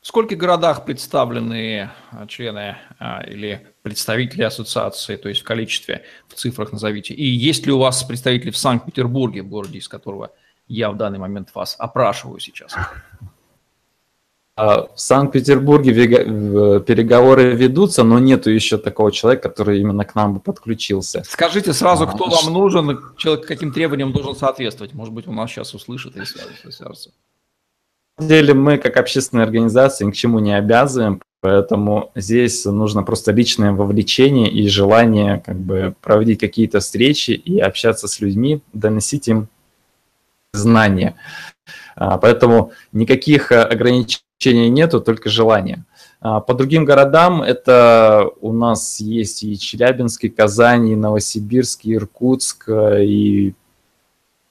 В 0.00 0.08
скольких 0.08 0.36
городах 0.36 0.84
представлены 0.84 1.90
а, 2.10 2.26
члены 2.26 2.76
а, 2.98 3.22
или 3.24 3.68
представители 3.82 4.42
ассоциации, 4.42 5.14
то 5.14 5.28
есть 5.28 5.42
в 5.42 5.44
количестве, 5.44 6.02
в 6.26 6.34
цифрах 6.34 6.72
назовите? 6.72 7.14
И 7.14 7.24
есть 7.24 7.66
ли 7.66 7.72
у 7.72 7.78
вас 7.78 8.02
представители 8.02 8.50
в 8.50 8.56
Санкт-Петербурге, 8.56 9.42
городе, 9.42 9.78
из 9.78 9.86
которого 9.86 10.32
я 10.66 10.90
в 10.90 10.96
данный 10.96 11.20
момент 11.20 11.54
вас 11.54 11.76
опрашиваю 11.78 12.40
сейчас? 12.40 12.74
в 14.62 14.90
Санкт-Петербурге 14.94 15.92
переговоры 15.92 17.54
ведутся, 17.54 18.04
но 18.04 18.20
нету 18.20 18.50
еще 18.50 18.78
такого 18.78 19.10
человека, 19.10 19.48
который 19.48 19.80
именно 19.80 20.04
к 20.04 20.14
нам 20.14 20.34
бы 20.34 20.40
подключился. 20.40 21.24
Скажите 21.28 21.72
сразу, 21.72 22.06
кто 22.06 22.26
а, 22.26 22.30
вам 22.30 22.52
нужен, 22.52 23.00
человек 23.16 23.46
каким 23.46 23.72
требованиям 23.72 24.12
должен 24.12 24.36
соответствовать. 24.36 24.94
Может 24.94 25.14
быть, 25.14 25.26
он 25.26 25.34
нас 25.34 25.50
сейчас 25.50 25.74
услышит 25.74 26.16
и 26.16 26.24
свяжется. 26.24 27.10
На 28.18 28.24
самом 28.24 28.28
деле 28.28 28.54
мы, 28.54 28.78
как 28.78 28.98
общественная 28.98 29.44
организация, 29.44 30.06
ни 30.06 30.12
к 30.12 30.14
чему 30.14 30.38
не 30.38 30.56
обязываем, 30.56 31.20
поэтому 31.40 32.12
здесь 32.14 32.64
нужно 32.64 33.02
просто 33.02 33.32
личное 33.32 33.72
вовлечение 33.72 34.48
и 34.48 34.68
желание 34.68 35.42
как 35.44 35.56
бы 35.56 35.94
проводить 36.00 36.38
какие-то 36.38 36.78
встречи 36.78 37.32
и 37.32 37.58
общаться 37.58 38.06
с 38.06 38.20
людьми, 38.20 38.60
доносить 38.72 39.26
им 39.26 39.48
знания. 40.52 41.16
А, 41.96 42.18
поэтому 42.18 42.72
никаких 42.92 43.50
ограничений 43.50 44.22
ограничений 44.42 44.70
нету, 44.70 45.00
только 45.00 45.30
желание. 45.30 45.84
А, 46.20 46.40
по 46.40 46.54
другим 46.54 46.84
городам 46.84 47.42
это 47.42 48.30
у 48.40 48.52
нас 48.52 49.00
есть 49.00 49.42
и 49.42 49.58
Челябинск, 49.58 50.24
и 50.24 50.28
Казань, 50.28 50.88
и 50.88 50.96
Новосибирск, 50.96 51.84
и 51.84 51.94
Иркутск, 51.94 52.68
и 52.68 53.54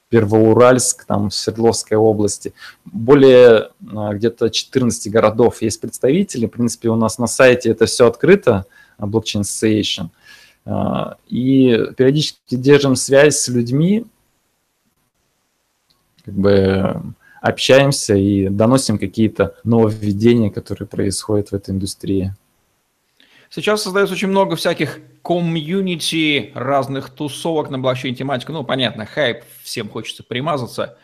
Первоуральск, 0.08 1.04
там 1.06 1.30
в 1.30 1.34
Свердловской 1.34 1.96
области. 1.96 2.52
Более 2.84 3.70
а, 3.94 4.14
где-то 4.14 4.50
14 4.50 5.12
городов 5.12 5.62
есть 5.62 5.80
представители. 5.80 6.46
В 6.46 6.50
принципе, 6.50 6.88
у 6.88 6.96
нас 6.96 7.18
на 7.18 7.26
сайте 7.26 7.70
это 7.70 7.86
все 7.86 8.06
открыто, 8.06 8.66
Blockchain 8.98 9.42
Association. 9.42 10.08
А, 10.64 11.16
и 11.28 11.78
периодически 11.96 12.56
держим 12.56 12.96
связь 12.96 13.36
с 13.36 13.48
людьми, 13.48 14.04
как 16.24 16.34
бы 16.34 17.02
общаемся 17.42 18.14
и 18.14 18.48
доносим 18.48 18.98
какие-то 18.98 19.56
нововведения, 19.64 20.48
которые 20.48 20.88
происходят 20.88 21.50
в 21.50 21.54
этой 21.54 21.70
индустрии. 21.74 22.34
Сейчас 23.50 23.82
создается 23.82 24.14
очень 24.14 24.28
много 24.28 24.56
всяких 24.56 25.00
комьюнити, 25.22 26.52
разных 26.54 27.10
тусовок 27.10 27.68
на 27.68 27.78
блокчейн-тематику. 27.78 28.52
Ну, 28.52 28.64
понятно, 28.64 29.04
хайп, 29.04 29.42
всем 29.62 29.90
хочется 29.90 30.22
примазаться. 30.22 30.96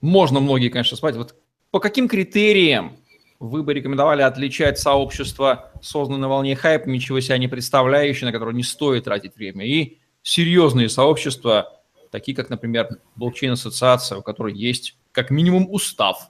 Можно 0.00 0.40
многие, 0.40 0.70
конечно, 0.70 0.96
спать. 0.96 1.16
Вот 1.16 1.34
по 1.70 1.80
каким 1.80 2.08
критериям 2.08 2.96
вы 3.40 3.62
бы 3.62 3.74
рекомендовали 3.74 4.22
отличать 4.22 4.78
сообщество, 4.78 5.72
созданное 5.82 6.20
на 6.20 6.28
волне 6.28 6.56
хайп, 6.56 6.86
ничего 6.86 7.20
себя 7.20 7.36
не 7.36 7.48
представляющее, 7.48 8.26
на 8.26 8.32
которое 8.32 8.54
не 8.54 8.62
стоит 8.62 9.04
тратить 9.04 9.36
время, 9.36 9.66
и 9.66 9.98
серьезные 10.22 10.88
сообщества, 10.88 11.80
такие 12.10 12.34
как, 12.34 12.48
например, 12.48 12.88
блокчейн-ассоциация, 13.16 14.18
у 14.18 14.22
которой 14.22 14.54
есть 14.54 14.96
как 15.14 15.30
минимум 15.30 15.68
устав. 15.70 16.28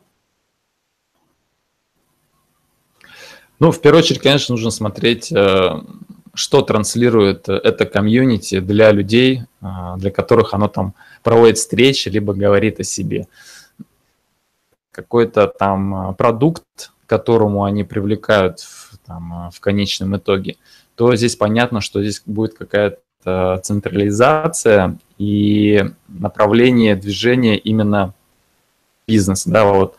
Ну, 3.59 3.71
в 3.71 3.81
первую 3.81 4.01
очередь, 4.01 4.21
конечно, 4.21 4.53
нужно 4.53 4.71
смотреть, 4.71 5.33
э, 5.33 5.81
что 6.35 6.63
транслирует 6.63 7.49
это 7.49 7.87
комьюнити 7.87 8.61
для 8.61 8.93
людей, 8.93 9.43
э, 9.63 9.67
для 9.97 10.11
которых 10.11 10.55
оно 10.55 10.69
там 10.69 10.95
проводит 11.23 11.57
встречи, 11.57 12.09
либо 12.11 12.35
говорит 12.35 12.81
о 12.81 12.85
себе. 12.85 13.27
Какой-то 14.91 15.47
там 15.47 16.11
э, 16.11 16.15
продукт, 16.15 16.93
которому 17.07 17.65
они 17.65 17.85
привлекают 17.85 18.61
в, 18.61 18.99
там, 19.07 19.51
в 19.51 19.61
конечном 19.61 20.17
итоге, 20.17 20.57
то 20.95 21.15
здесь 21.17 21.37
понятно, 21.37 21.81
что 21.81 22.03
здесь 22.03 22.23
будет 22.27 22.55
какая-то 22.55 23.01
централизация 23.63 24.99
и 25.17 25.83
направление 26.09 26.95
движения 26.97 27.57
именно 27.57 28.13
бизнес, 29.07 29.45
да, 29.47 29.65
вот 29.65 29.97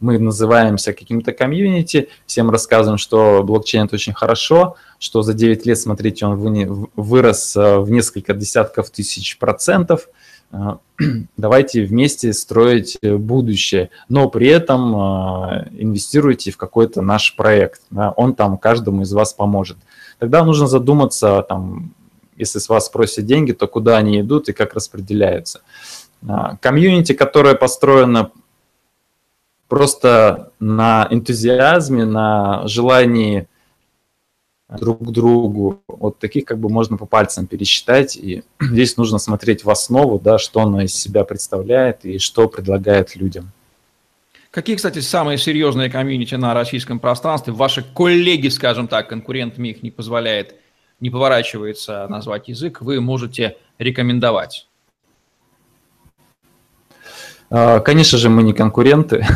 мы 0.00 0.18
называемся 0.18 0.92
каким-то 0.92 1.32
комьюнити, 1.32 2.08
всем 2.26 2.50
рассказываем, 2.50 2.98
что 2.98 3.42
блокчейн 3.44 3.84
это 3.84 3.96
очень 3.96 4.14
хорошо, 4.14 4.76
что 4.98 5.22
за 5.22 5.34
9 5.34 5.66
лет, 5.66 5.78
смотрите, 5.78 6.26
он 6.26 6.88
вырос 6.96 7.54
э, 7.56 7.78
в 7.78 7.90
несколько 7.90 8.32
десятков 8.32 8.90
тысяч 8.90 9.38
процентов, 9.38 10.08
э, 10.52 10.76
давайте 11.36 11.84
вместе 11.84 12.32
строить 12.32 12.98
будущее, 13.02 13.90
но 14.08 14.28
при 14.30 14.48
этом 14.48 14.94
э, 14.94 15.68
инвестируйте 15.72 16.50
в 16.50 16.56
какой-то 16.56 17.02
наш 17.02 17.36
проект, 17.36 17.82
да, 17.90 18.10
он 18.12 18.34
там 18.34 18.56
каждому 18.56 19.02
из 19.02 19.12
вас 19.12 19.34
поможет. 19.34 19.76
Тогда 20.18 20.44
нужно 20.44 20.66
задуматься, 20.66 21.44
там, 21.46 21.94
если 22.36 22.58
с 22.58 22.70
вас 22.70 22.88
просят 22.88 23.26
деньги, 23.26 23.52
то 23.52 23.66
куда 23.66 23.98
они 23.98 24.20
идут 24.20 24.48
и 24.48 24.54
как 24.54 24.72
распределяются. 24.72 25.60
А, 26.28 26.56
комьюнити, 26.56 27.12
которое 27.12 27.54
построено 27.54 28.30
просто 29.68 30.52
на 30.58 31.06
энтузиазме, 31.10 32.04
на 32.04 32.66
желании 32.66 33.46
друг 34.78 35.00
к 35.00 35.10
другу. 35.10 35.82
Вот 35.88 36.18
таких 36.18 36.44
как 36.44 36.58
бы 36.58 36.68
можно 36.68 36.96
по 36.96 37.06
пальцам 37.06 37.46
пересчитать. 37.46 38.16
И 38.16 38.42
здесь 38.60 38.96
нужно 38.96 39.18
смотреть 39.18 39.64
в 39.64 39.70
основу, 39.70 40.18
да, 40.18 40.38
что 40.38 40.60
оно 40.60 40.82
из 40.82 40.94
себя 40.94 41.24
представляет 41.24 42.04
и 42.04 42.18
что 42.18 42.48
предлагает 42.48 43.16
людям. 43.16 43.50
Какие, 44.50 44.74
кстати, 44.74 44.98
самые 44.98 45.38
серьезные 45.38 45.88
комьюнити 45.88 46.34
на 46.34 46.54
российском 46.54 46.98
пространстве? 46.98 47.52
Ваши 47.52 47.84
коллеги, 47.94 48.48
скажем 48.48 48.88
так, 48.88 49.08
конкурентами 49.08 49.68
их 49.68 49.84
не 49.84 49.92
позволяет, 49.92 50.56
не 50.98 51.08
поворачивается 51.08 52.08
назвать 52.08 52.48
язык, 52.48 52.80
вы 52.80 53.00
можете 53.00 53.56
рекомендовать? 53.78 54.66
А, 57.50 57.80
конечно 57.80 58.16
же, 58.16 58.30
мы 58.30 58.42
не 58.44 58.52
конкуренты, 58.52 59.26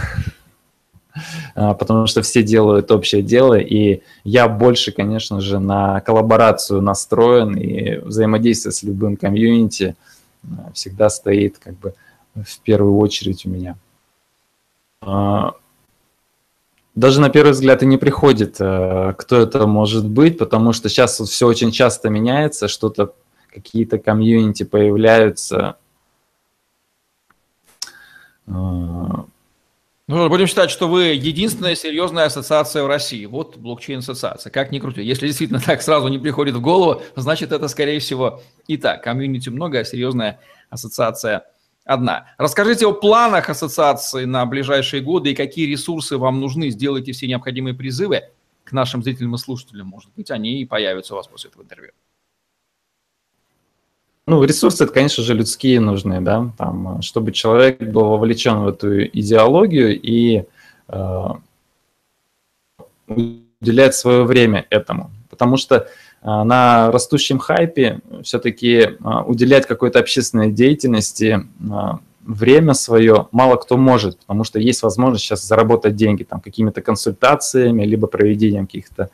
а, 1.55 1.75
потому 1.75 2.07
что 2.07 2.23
все 2.23 2.43
делают 2.43 2.91
общее 2.93 3.23
дело, 3.23 3.59
и 3.59 4.03
я 4.23 4.49
больше, 4.49 4.93
конечно 4.93 5.41
же, 5.41 5.59
на 5.59 6.01
коллаборацию 6.01 6.81
настроен, 6.81 7.57
и 7.57 7.99
взаимодействие 7.99 8.73
с 8.73 8.85
любым 8.85 9.17
комьюнити 9.17 9.97
а, 10.45 10.71
всегда 10.73 11.11
стоит 11.11 11.59
как 11.59 11.77
бы 11.79 11.95
в 12.35 12.61
первую 12.61 12.97
очередь 12.99 13.47
у 13.47 13.49
меня. 13.49 13.77
Даже 16.95 17.21
на 17.21 17.29
первый 17.29 17.51
взгляд 17.51 17.83
и 17.83 17.87
не 17.87 17.97
приходит, 17.97 18.55
кто 18.55 19.37
это 19.37 19.67
может 19.67 20.09
быть, 20.09 20.39
потому 20.39 20.73
что 20.73 20.89
сейчас 20.89 21.21
все 21.21 21.47
очень 21.47 21.71
часто 21.71 22.09
меняется, 22.09 22.67
что-то, 22.67 23.13
какие-то 23.53 23.99
комьюнити 23.99 24.63
появляются, 24.63 25.77
ну, 28.47 30.29
будем 30.29 30.47
считать, 30.47 30.71
что 30.71 30.87
вы 30.87 31.05
единственная 31.15 31.75
серьезная 31.75 32.27
ассоциация 32.27 32.83
в 32.83 32.87
России. 32.87 33.25
Вот 33.25 33.57
блокчейн-ассоциация. 33.57 34.51
Как 34.51 34.71
ни 34.71 34.79
крути. 34.79 35.03
Если 35.03 35.27
действительно 35.27 35.61
так 35.61 35.81
сразу 35.81 36.09
не 36.09 36.19
приходит 36.19 36.55
в 36.55 36.61
голову, 36.61 37.03
значит, 37.17 37.53
это, 37.53 37.69
скорее 37.69 38.01
всего, 38.01 38.43
и 38.67 38.77
так. 38.77 39.03
Комьюнити 39.03 39.49
много, 39.49 39.79
а 39.79 39.85
серьезная 39.85 40.41
ассоциация 40.69 41.47
одна. 41.87 42.35
Расскажите 42.37 42.87
о 42.87 42.93
планах 42.93 43.49
ассоциации 43.49 44.27
на 44.27 44.45
ближайшие 44.45 45.03
годы 45.03 45.31
и 45.31 45.35
какие 45.35 45.67
ресурсы 45.67 46.19
вам 46.19 46.39
нужны. 46.39 46.69
Сделайте 46.69 47.13
все 47.13 47.27
необходимые 47.27 47.75
призывы 47.75 48.25
к 48.65 48.73
нашим 48.73 49.03
зрителям 49.03 49.35
и 49.35 49.39
слушателям. 49.39 49.87
Может 49.87 50.11
быть, 50.15 50.31
они 50.31 50.61
и 50.61 50.67
появятся 50.67 51.15
у 51.15 51.17
вас 51.17 51.29
после 51.29 51.49
этого 51.49 51.63
интервью. 51.63 51.93
Ну, 54.27 54.43
ресурсы, 54.43 54.85
это, 54.85 54.93
конечно 54.93 55.23
же, 55.23 55.35
людские 55.35 55.81
нужны, 55.81 56.23
да, 56.23 56.51
там, 56.57 57.03
чтобы 57.03 57.33
человек 57.33 57.83
был 57.83 58.07
вовлечен 58.07 58.61
в 58.61 58.69
эту 58.69 59.05
идеологию 59.05 60.01
и 60.01 60.45
э, 60.89 61.25
уделять 63.07 63.95
свое 63.95 64.25
время 64.25 64.67
этому. 64.71 65.11
Потому 65.29 65.59
что 65.59 65.77
э, 65.77 65.85
на 66.23 66.91
растущем 66.91 67.39
хайпе 67.39 68.01
все-таки 68.23 68.79
э, 68.79 68.95
уделять 69.27 69.67
какой-то 69.67 69.99
общественной 69.99 70.51
деятельности 70.51 71.41
э, 71.61 71.75
время 72.23 72.73
свое 72.73 73.29
мало 73.31 73.57
кто 73.57 73.77
может, 73.77 74.21
потому 74.21 74.45
что 74.45 74.59
есть 74.59 74.83
возможность 74.83 75.25
сейчас 75.25 75.47
заработать 75.47 75.97
деньги 75.97 76.23
там 76.23 76.41
какими-то 76.41 76.81
консультациями, 76.81 77.85
либо 77.85 78.07
проведением 78.07 78.67
каких-то 78.67 79.11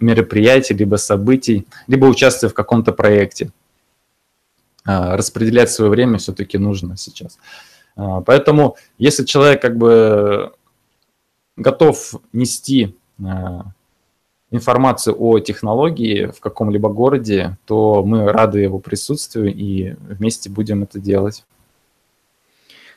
мероприятий, 0.00 0.74
либо 0.74 0.96
событий, 0.96 1.66
либо 1.86 2.04
участие 2.04 2.50
в 2.50 2.54
каком-то 2.54 2.92
проекте. 2.92 3.50
А, 4.84 5.16
распределять 5.16 5.70
свое 5.70 5.90
время 5.90 6.18
все-таки 6.18 6.58
нужно 6.58 6.96
сейчас. 6.96 7.38
А, 7.96 8.20
поэтому, 8.20 8.76
если 8.98 9.24
человек 9.24 9.62
как 9.62 9.76
бы 9.76 10.52
готов 11.56 12.14
нести 12.32 12.96
а, 13.24 13.66
информацию 14.50 15.16
о 15.18 15.38
технологии 15.38 16.26
в 16.26 16.40
каком-либо 16.40 16.88
городе, 16.88 17.56
то 17.66 18.04
мы 18.04 18.30
рады 18.30 18.60
его 18.60 18.78
присутствию 18.78 19.52
и 19.54 19.94
вместе 20.00 20.50
будем 20.50 20.82
это 20.82 20.98
делать. 20.98 21.44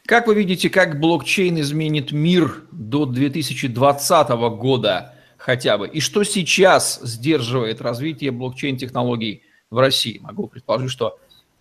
Как 0.06 0.28
вы 0.28 0.36
видите, 0.36 0.69
как 0.69 1.00
блокчейн 1.00 1.60
изменит 1.62 2.12
мир 2.12 2.63
до 2.71 3.06
2020 3.06 4.30
года 4.58 5.15
хотя 5.38 5.78
бы? 5.78 5.88
И 5.88 6.00
что 6.00 6.24
сейчас 6.24 7.00
сдерживает 7.02 7.82
развитие 7.82 8.32
блокчейн-технологий 8.32 9.41
в 9.71 9.80
России? 9.80 10.19
Могу 10.21 10.48
предположить, 10.48 10.91
что 10.91 11.17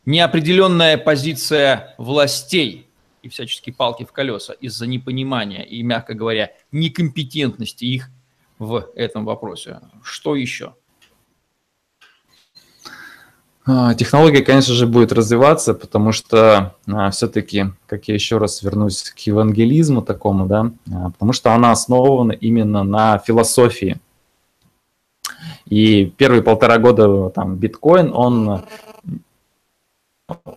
неопределенная 0.07 0.99
позиция 0.99 1.95
властей 1.99 2.87
и 3.23 3.29
всяческие 3.29 3.75
палки 3.75 4.05
в 4.05 4.13
колеса 4.13 4.53
из-за 4.55 4.87
непонимания 4.87 5.63
и, 5.63 5.83
мягко 5.83 6.15
говоря, 6.15 6.53
некомпетентности 6.73 7.85
их 7.85 8.11
в 8.59 8.91
этом 8.95 9.25
вопросе. 9.25 9.81
Что 10.03 10.37
еще? 10.37 10.75
А, 13.67 13.95
технология, 13.95 14.43
конечно 14.43 14.75
же, 14.75 14.87
будет 14.87 15.11
развиваться, 15.11 15.73
потому 15.73 16.13
что 16.13 16.75
а, 16.87 17.11
все-таки, 17.11 17.67
как 17.87 18.09
я 18.09 18.15
еще 18.15 18.37
раз 18.37 18.63
вернусь 18.63 19.05
к 19.11 19.19
евангелизму 19.21 20.03
такому, 20.03 20.47
да, 20.47 20.71
а, 20.93 21.11
потому 21.11 21.33
что 21.33 21.53
она 21.53 21.73
основана 21.73 22.33
именно 22.33 22.85
на 22.85 23.19
философии. 23.19 23.99
И 25.65 26.13
первые 26.19 26.43
полтора 26.43 26.77
года 26.77 27.31
там 27.31 27.57
биткоин, 27.57 28.13
он 28.13 28.65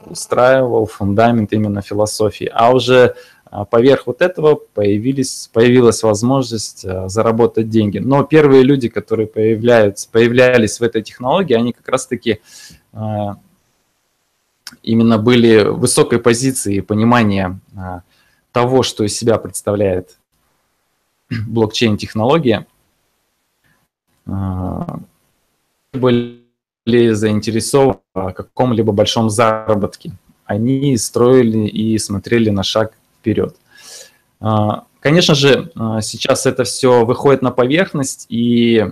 устраивал 0.06 0.86
фундамент 0.86 1.51
именно 1.53 1.82
философии. 1.82 2.49
А 2.53 2.71
уже 2.71 3.15
а, 3.45 3.65
поверх 3.65 4.08
вот 4.08 4.21
этого 4.21 4.56
появились, 4.56 5.49
появилась 5.51 6.03
возможность 6.03 6.86
а, 6.86 7.10
заработать 7.10 7.69
деньги. 7.69 7.99
Но 7.99 8.23
первые 8.23 8.63
люди, 8.63 8.88
которые 8.88 9.27
появляются, 9.27 10.10
появлялись 10.10 10.80
в 10.80 10.84
этой 10.84 11.01
технологии, 11.01 11.53
они 11.53 11.73
как 11.73 11.88
раз-таки 11.89 12.39
а, 12.93 13.38
именно 14.84 15.17
были 15.17 15.63
в 15.65 15.80
высокой 15.80 16.19
позиции 16.19 16.80
понимания 16.80 17.60
того, 18.51 18.84
что 18.84 19.03
из 19.03 19.17
себя 19.17 19.38
представляет 19.38 20.17
блокчейн-технология, 21.30 22.65
были 25.93 26.46
заинтересованы 26.88 28.00
в 28.13 28.32
каком-либо 28.32 28.91
большом 28.91 29.30
заработке. 29.30 30.12
Они 30.45 30.95
строили 30.97 31.67
и 31.67 31.97
смотрели 31.97 32.50
на 32.50 32.63
шаг 32.63 32.93
вперед. 33.19 33.56
А, 34.39 34.86
конечно 35.00 35.36
же, 35.36 35.71
а, 35.76 36.02
сейчас 36.02 36.45
это 36.45 36.63
все 36.63 37.06
выходит 37.06 37.41
на 37.41 37.52
поверхность 37.52 38.26
и 38.30 38.86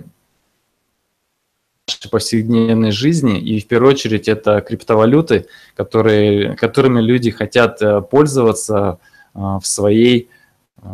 нашей 1.88 2.10
повседневной 2.10 2.90
жизни, 2.90 3.40
и 3.40 3.60
в 3.60 3.66
первую 3.66 3.92
очередь 3.92 4.28
это 4.28 4.60
криптовалюты, 4.60 5.46
которые, 5.74 6.56
которыми 6.56 7.00
люди 7.00 7.30
хотят 7.30 7.80
э, 7.80 8.02
пользоваться 8.02 8.98
а, 9.34 9.60
в 9.60 9.66
своей 9.66 10.28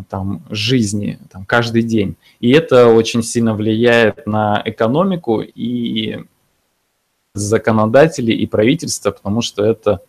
там, 0.09 0.43
жизни 0.51 1.19
там, 1.31 1.45
каждый 1.45 1.83
день. 1.83 2.17
И 2.41 2.51
это 2.51 2.89
очень 2.89 3.23
сильно 3.23 3.55
влияет 3.55 4.27
на 4.27 4.63
экономику 4.65 5.43
и 5.43 6.25
законодателей 7.35 8.37
и 8.37 8.47
правительства, 8.47 9.11
потому 9.11 9.43
что 9.43 9.65
это 9.65 10.01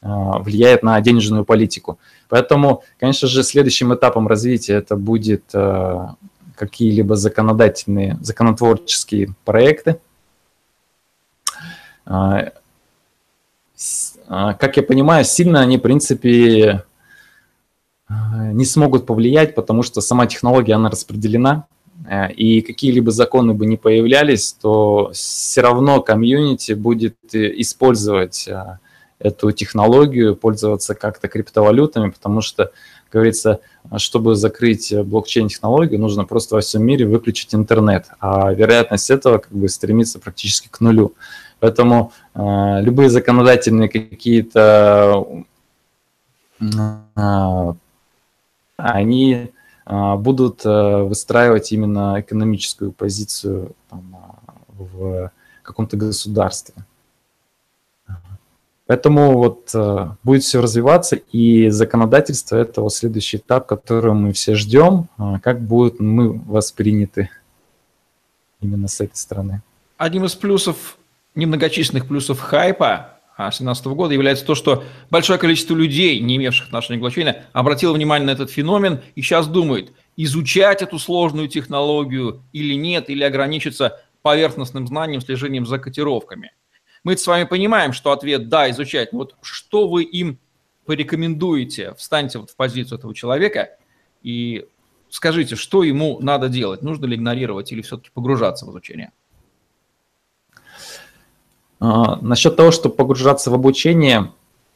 влияет 0.00 0.82
на 0.82 1.00
денежную 1.00 1.44
политику. 1.44 1.98
Поэтому, 2.28 2.82
конечно 3.00 3.28
же, 3.28 3.42
следующим 3.42 3.94
этапом 3.94 4.28
развития 4.28 4.74
это 4.74 4.94
будет 4.94 5.44
э, 5.52 6.06
какие-либо 6.54 7.16
законодательные, 7.16 8.18
законотворческие 8.20 9.34
проекты. 9.44 9.98
А, 12.04 12.52
как 14.26 14.76
я 14.76 14.82
понимаю, 14.82 15.24
сильно 15.24 15.60
они, 15.60 15.78
в 15.78 15.82
принципе, 15.82 16.84
э, 18.08 18.12
не 18.52 18.64
смогут 18.64 19.06
повлиять, 19.06 19.54
потому 19.54 19.82
что 19.82 20.00
сама 20.00 20.26
технология, 20.26 20.74
она 20.74 20.90
распределена, 20.90 21.66
э, 21.68 21.75
и 22.36 22.60
какие-либо 22.60 23.10
законы 23.10 23.54
бы 23.54 23.66
не 23.66 23.76
появлялись, 23.76 24.52
то 24.52 25.10
все 25.12 25.60
равно 25.60 26.02
комьюнити 26.02 26.72
будет 26.72 27.16
использовать 27.32 28.48
эту 29.18 29.50
технологию, 29.52 30.36
пользоваться 30.36 30.94
как-то 30.94 31.28
криптовалютами, 31.28 32.10
потому 32.10 32.42
что, 32.42 32.66
как 33.04 33.12
говорится, 33.12 33.60
чтобы 33.96 34.34
закрыть 34.34 34.94
блокчейн-технологию, 34.94 35.98
нужно 36.00 36.24
просто 36.24 36.56
во 36.56 36.60
всем 36.60 36.84
мире 36.84 37.06
выключить 37.06 37.54
интернет, 37.54 38.06
а 38.20 38.52
вероятность 38.52 39.10
этого 39.10 39.38
как 39.38 39.52
бы 39.52 39.68
стремится 39.68 40.18
практически 40.18 40.68
к 40.68 40.80
нулю. 40.80 41.14
Поэтому 41.60 42.12
э, 42.34 42.82
любые 42.82 43.08
законодательные 43.08 43.88
какие-то 43.88 45.26
э, 46.60 47.72
они 48.76 49.32
э, 49.32 49.48
будут 49.86 50.66
э, 50.66 51.02
выстраивать 51.02 51.70
именно 51.72 52.16
экономическую 52.18 52.92
позицию 52.92 53.72
там, 53.88 54.16
в 54.68 55.30
каком-то 55.62 55.96
государстве. 55.96 56.74
Поэтому 58.86 59.36
вот 59.36 59.70
э, 59.74 60.08
будет 60.22 60.44
все 60.44 60.60
развиваться, 60.60 61.16
и 61.16 61.70
законодательство– 61.70 62.56
это 62.56 62.82
вот 62.82 62.94
следующий 62.94 63.38
этап, 63.38 63.66
который 63.66 64.12
мы 64.12 64.32
все 64.32 64.54
ждем, 64.54 65.08
э, 65.18 65.40
как 65.42 65.60
будут 65.60 65.98
мы 65.98 66.32
восприняты 66.32 67.28
именно 68.60 68.86
с 68.86 69.00
этой 69.00 69.16
стороны. 69.16 69.62
Одним 69.96 70.24
из 70.26 70.36
плюсов, 70.36 70.98
немногочисленных 71.34 72.06
плюсов 72.06 72.38
хайпа 72.38 73.15
2017 73.44 73.86
года 73.86 74.14
является 74.14 74.44
то, 74.46 74.54
что 74.54 74.84
большое 75.10 75.38
количество 75.38 75.74
людей, 75.74 76.20
не 76.20 76.36
имевших 76.36 76.66
отношения 76.66 76.98
к 76.98 77.00
блокчейну, 77.00 77.34
обратило 77.52 77.92
внимание 77.92 78.26
на 78.26 78.30
этот 78.30 78.50
феномен 78.50 79.00
и 79.14 79.22
сейчас 79.22 79.46
думает, 79.46 79.92
изучать 80.16 80.82
эту 80.82 80.98
сложную 80.98 81.48
технологию 81.48 82.42
или 82.52 82.74
нет, 82.74 83.10
или 83.10 83.22
ограничиться 83.22 84.00
поверхностным 84.22 84.86
знанием, 84.86 85.20
слежением 85.20 85.66
за 85.66 85.78
котировками– 85.78 86.52
мы 87.06 87.16
с 87.16 87.24
вами 87.24 87.44
понимаем, 87.44 87.92
что 87.92 88.10
ответ 88.10 88.48
«да» 88.48 88.68
изучать. 88.70 89.12
Вот 89.12 89.36
что 89.40 89.86
вы 89.86 90.02
им 90.02 90.40
порекомендуете? 90.86 91.94
Встаньте 91.94 92.40
вот 92.40 92.50
в 92.50 92.56
позицию 92.56 92.98
этого 92.98 93.14
человека 93.14 93.78
и 94.24 94.66
скажите, 95.08 95.54
что 95.54 95.84
ему 95.84 96.18
надо 96.20 96.48
делать? 96.48 96.82
Нужно 96.82 97.06
ли 97.06 97.14
игнорировать 97.14 97.70
или 97.70 97.80
все-таки 97.82 98.10
погружаться 98.12 98.66
в 98.66 98.70
изучение? 98.70 99.12
А, 101.86 102.18
насчет 102.20 102.56
того, 102.56 102.72
чтобы 102.72 102.96
погружаться 102.96 103.50
в 103.50 103.54
обучение, 103.54 104.32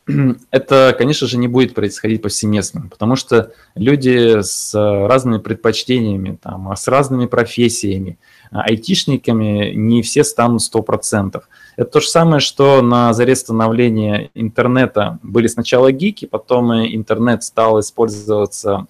это, 0.51 0.95
конечно 0.97 1.27
же, 1.27 1.39
не 1.39 1.49
будет 1.49 1.75
происходить 1.75 2.23
повсеместно, 2.23 2.87
потому 2.89 3.17
что 3.17 3.53
люди 3.75 4.43
с 4.43 4.73
разными 4.75 5.39
предпочтениями, 5.39 6.39
там, 6.41 6.73
с 6.77 6.87
разными 6.87 7.27
профессиями, 7.27 8.19
айтишниками 8.53 9.73
не 9.75 10.03
все 10.03 10.23
станут 10.23 10.63
100%. 10.63 11.43
Это 11.77 11.91
то 11.91 12.01
же 12.01 12.09
самое, 12.09 12.41
что 12.41 12.81
на 12.81 13.13
заре 13.13 13.35
становления 13.35 14.31
интернета 14.35 15.19
были 15.23 15.49
сначала 15.49 15.91
гики, 15.91 16.27
потом 16.27 16.73
интернет 16.73 17.43
стал 17.43 17.81
использоваться 17.81 18.87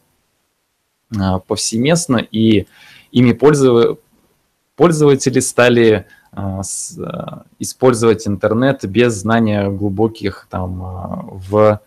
а, 1.18 1.38
повсеместно, 1.38 2.18
и 2.18 2.66
ими 3.12 3.32
пользователи 3.32 5.40
стали 5.40 5.92
а, 5.92 5.94
а, 5.94 6.06
использовать 7.58 8.28
интернет 8.28 8.84
без 8.86 9.14
знания 9.14 9.68
глубоких 9.68 10.46
там 10.48 11.40
в 11.48 11.80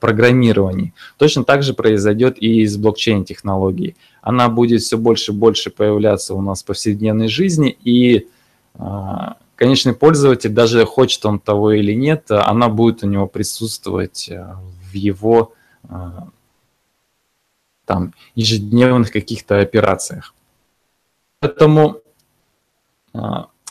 программировании. 0.00 0.94
Точно 1.18 1.44
так 1.44 1.62
же 1.62 1.74
произойдет 1.74 2.38
и 2.38 2.66
с 2.66 2.76
блокчейн-технологией. 2.76 3.96
Она 4.22 4.48
будет 4.48 4.80
все 4.80 4.96
больше 4.96 5.32
и 5.32 5.34
больше 5.34 5.70
появляться 5.70 6.34
у 6.34 6.40
нас 6.40 6.62
в 6.62 6.66
повседневной 6.66 7.28
жизни, 7.28 7.76
и 7.84 8.26
конечный 9.56 9.94
пользователь, 9.94 10.50
даже 10.50 10.84
хочет 10.86 11.24
он 11.26 11.38
того 11.38 11.72
или 11.72 11.92
нет, 11.92 12.30
она 12.30 12.68
будет 12.68 13.04
у 13.04 13.06
него 13.06 13.26
присутствовать 13.28 14.28
в 14.28 14.94
его 14.94 15.52
там, 17.84 18.14
ежедневных 18.34 19.12
каких-то 19.12 19.60
операциях. 19.60 20.34
Поэтому, 21.40 22.00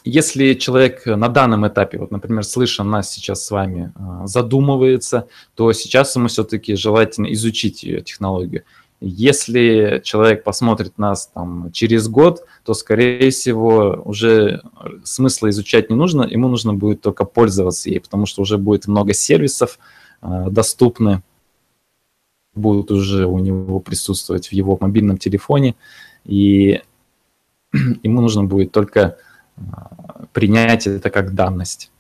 если 0.04 0.54
человек 0.54 1.06
на 1.06 1.30
данном 1.30 1.68
этапе, 1.68 1.98
вот, 1.98 2.12
например, 2.12 2.44
слыша 2.44 2.84
нас 2.84 3.12
сейчас 3.12 3.46
с 3.46 3.52
вами, 3.52 3.94
задумывается, 4.26 5.28
то 5.56 5.72
сейчас 5.74 6.16
ему 6.16 6.28
все-таки 6.28 6.76
желательно 6.76 7.32
изучить 7.34 7.84
ее 7.84 8.02
технологию. 8.02 8.64
Если 9.06 10.02
человек 10.04 10.46
посмотрит 10.46 10.98
нас 10.98 11.28
там 11.28 11.72
через 11.74 12.08
год, 12.08 12.46
то, 12.64 12.74
скорее 12.74 13.32
всего, 13.32 14.02
уже 14.06 14.62
смысла 15.04 15.50
изучать 15.50 15.90
не 15.90 15.96
нужно, 15.96 16.24
ему 16.24 16.48
нужно 16.48 16.74
будет 16.74 17.02
только 17.02 17.26
пользоваться 17.26 17.90
ей, 17.90 18.00
потому 18.00 18.26
что 18.26 18.42
уже 18.42 18.58
будет 18.58 18.88
много 18.88 19.14
сервисов 19.14 19.78
э, 20.22 20.46
доступны, 20.50 21.22
будут 22.56 22.92
уже 22.92 23.26
у 23.26 23.40
него 23.40 23.82
присутствовать 23.82 24.48
в 24.48 24.54
его 24.54 24.78
мобильном 24.80 25.18
телефоне, 25.18 25.76
и 26.24 26.82
ему 28.04 28.22
нужно 28.22 28.46
будет 28.46 28.72
только 28.72 29.00
э, 29.02 29.14
принять 30.32 30.88
это 30.88 31.10
как 31.10 31.34
данность. 31.34 31.92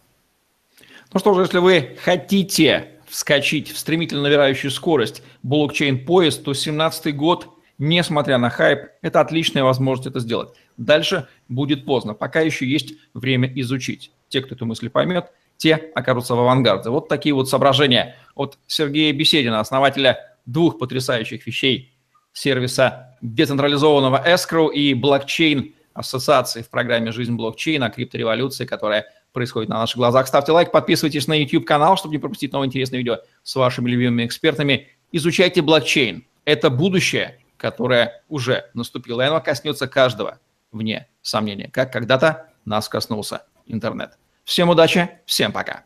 Ну 1.14 1.20
что 1.20 1.34
же, 1.34 1.42
если 1.42 1.60
вы 1.60 1.98
хотите 2.04 2.90
вскочить 3.08 3.72
в 3.72 3.78
стремительно 3.78 4.24
набирающую 4.24 4.72
скорость 4.72 5.22
блокчейн-поезд, 5.44 6.40
то 6.40 6.52
2017 6.52 7.16
год, 7.16 7.50
несмотря 7.78 8.40
на 8.40 8.50
хайп, 8.50 8.90
это 9.02 9.22
отличная 9.22 9.64
возможность 9.64 10.08
это 10.08 10.20
сделать. 10.20 10.50
Дальше 10.78 11.28
будет 11.48 11.86
поздно, 11.86 12.16
пока 12.16 12.42
еще 12.42 12.66
есть 12.66 12.94
время 13.14 13.52
изучить. 13.56 14.12
Те, 14.30 14.42
кто 14.42 14.56
эту 14.56 14.66
мысль 14.66 14.90
поймет, 14.90 15.32
те 15.58 15.76
окажутся 15.94 16.34
в 16.34 16.40
авангарде. 16.40 16.90
Вот 16.90 17.08
такие 17.08 17.36
вот 17.36 17.48
соображения 17.48 18.16
от 18.34 18.58
Сергея 18.66 19.14
Беседина, 19.14 19.60
основателя 19.60 20.18
двух 20.48 20.80
потрясающих 20.80 21.46
вещей 21.46 21.94
сервиса 22.34 23.16
децентрализованного 23.22 24.28
escrow 24.28 24.74
и 24.74 24.96
блокчейн 24.96 25.76
ассоциации 25.94 26.62
в 26.62 26.70
программе 26.70 27.12
«Жизнь 27.12 27.34
блокчейна», 27.34 27.90
криптореволюции, 27.90 28.66
которая 28.66 29.06
происходит 29.32 29.70
на 29.70 29.80
наших 29.80 29.98
глазах. 29.98 30.28
Ставьте 30.28 30.52
лайк, 30.52 30.72
подписывайтесь 30.72 31.28
на 31.28 31.34
YouTube-канал, 31.34 31.98
чтобы 31.98 32.14
не 32.14 32.20
пропустить 32.20 32.54
новые 32.54 32.68
интересные 32.68 33.00
видео 33.00 33.20
с 33.44 33.56
вашими 33.56 33.90
любимыми 33.90 34.26
экспертами. 34.26 34.90
Изучайте 35.12 35.62
блокчейн. 35.62 36.26
Это 36.46 36.70
будущее, 36.70 37.40
которое 37.58 38.24
уже 38.30 38.70
наступило, 38.74 39.22
и 39.22 39.26
оно 39.26 39.42
коснется 39.42 39.88
каждого, 39.88 40.40
вне 40.72 41.08
сомнения, 41.22 41.70
как 41.70 41.92
когда-то 41.94 42.48
нас 42.66 42.90
коснулся 42.90 43.46
интернет. 43.66 44.18
Всем 44.44 44.70
удачи, 44.70 45.10
всем 45.26 45.52
пока. 45.52 45.84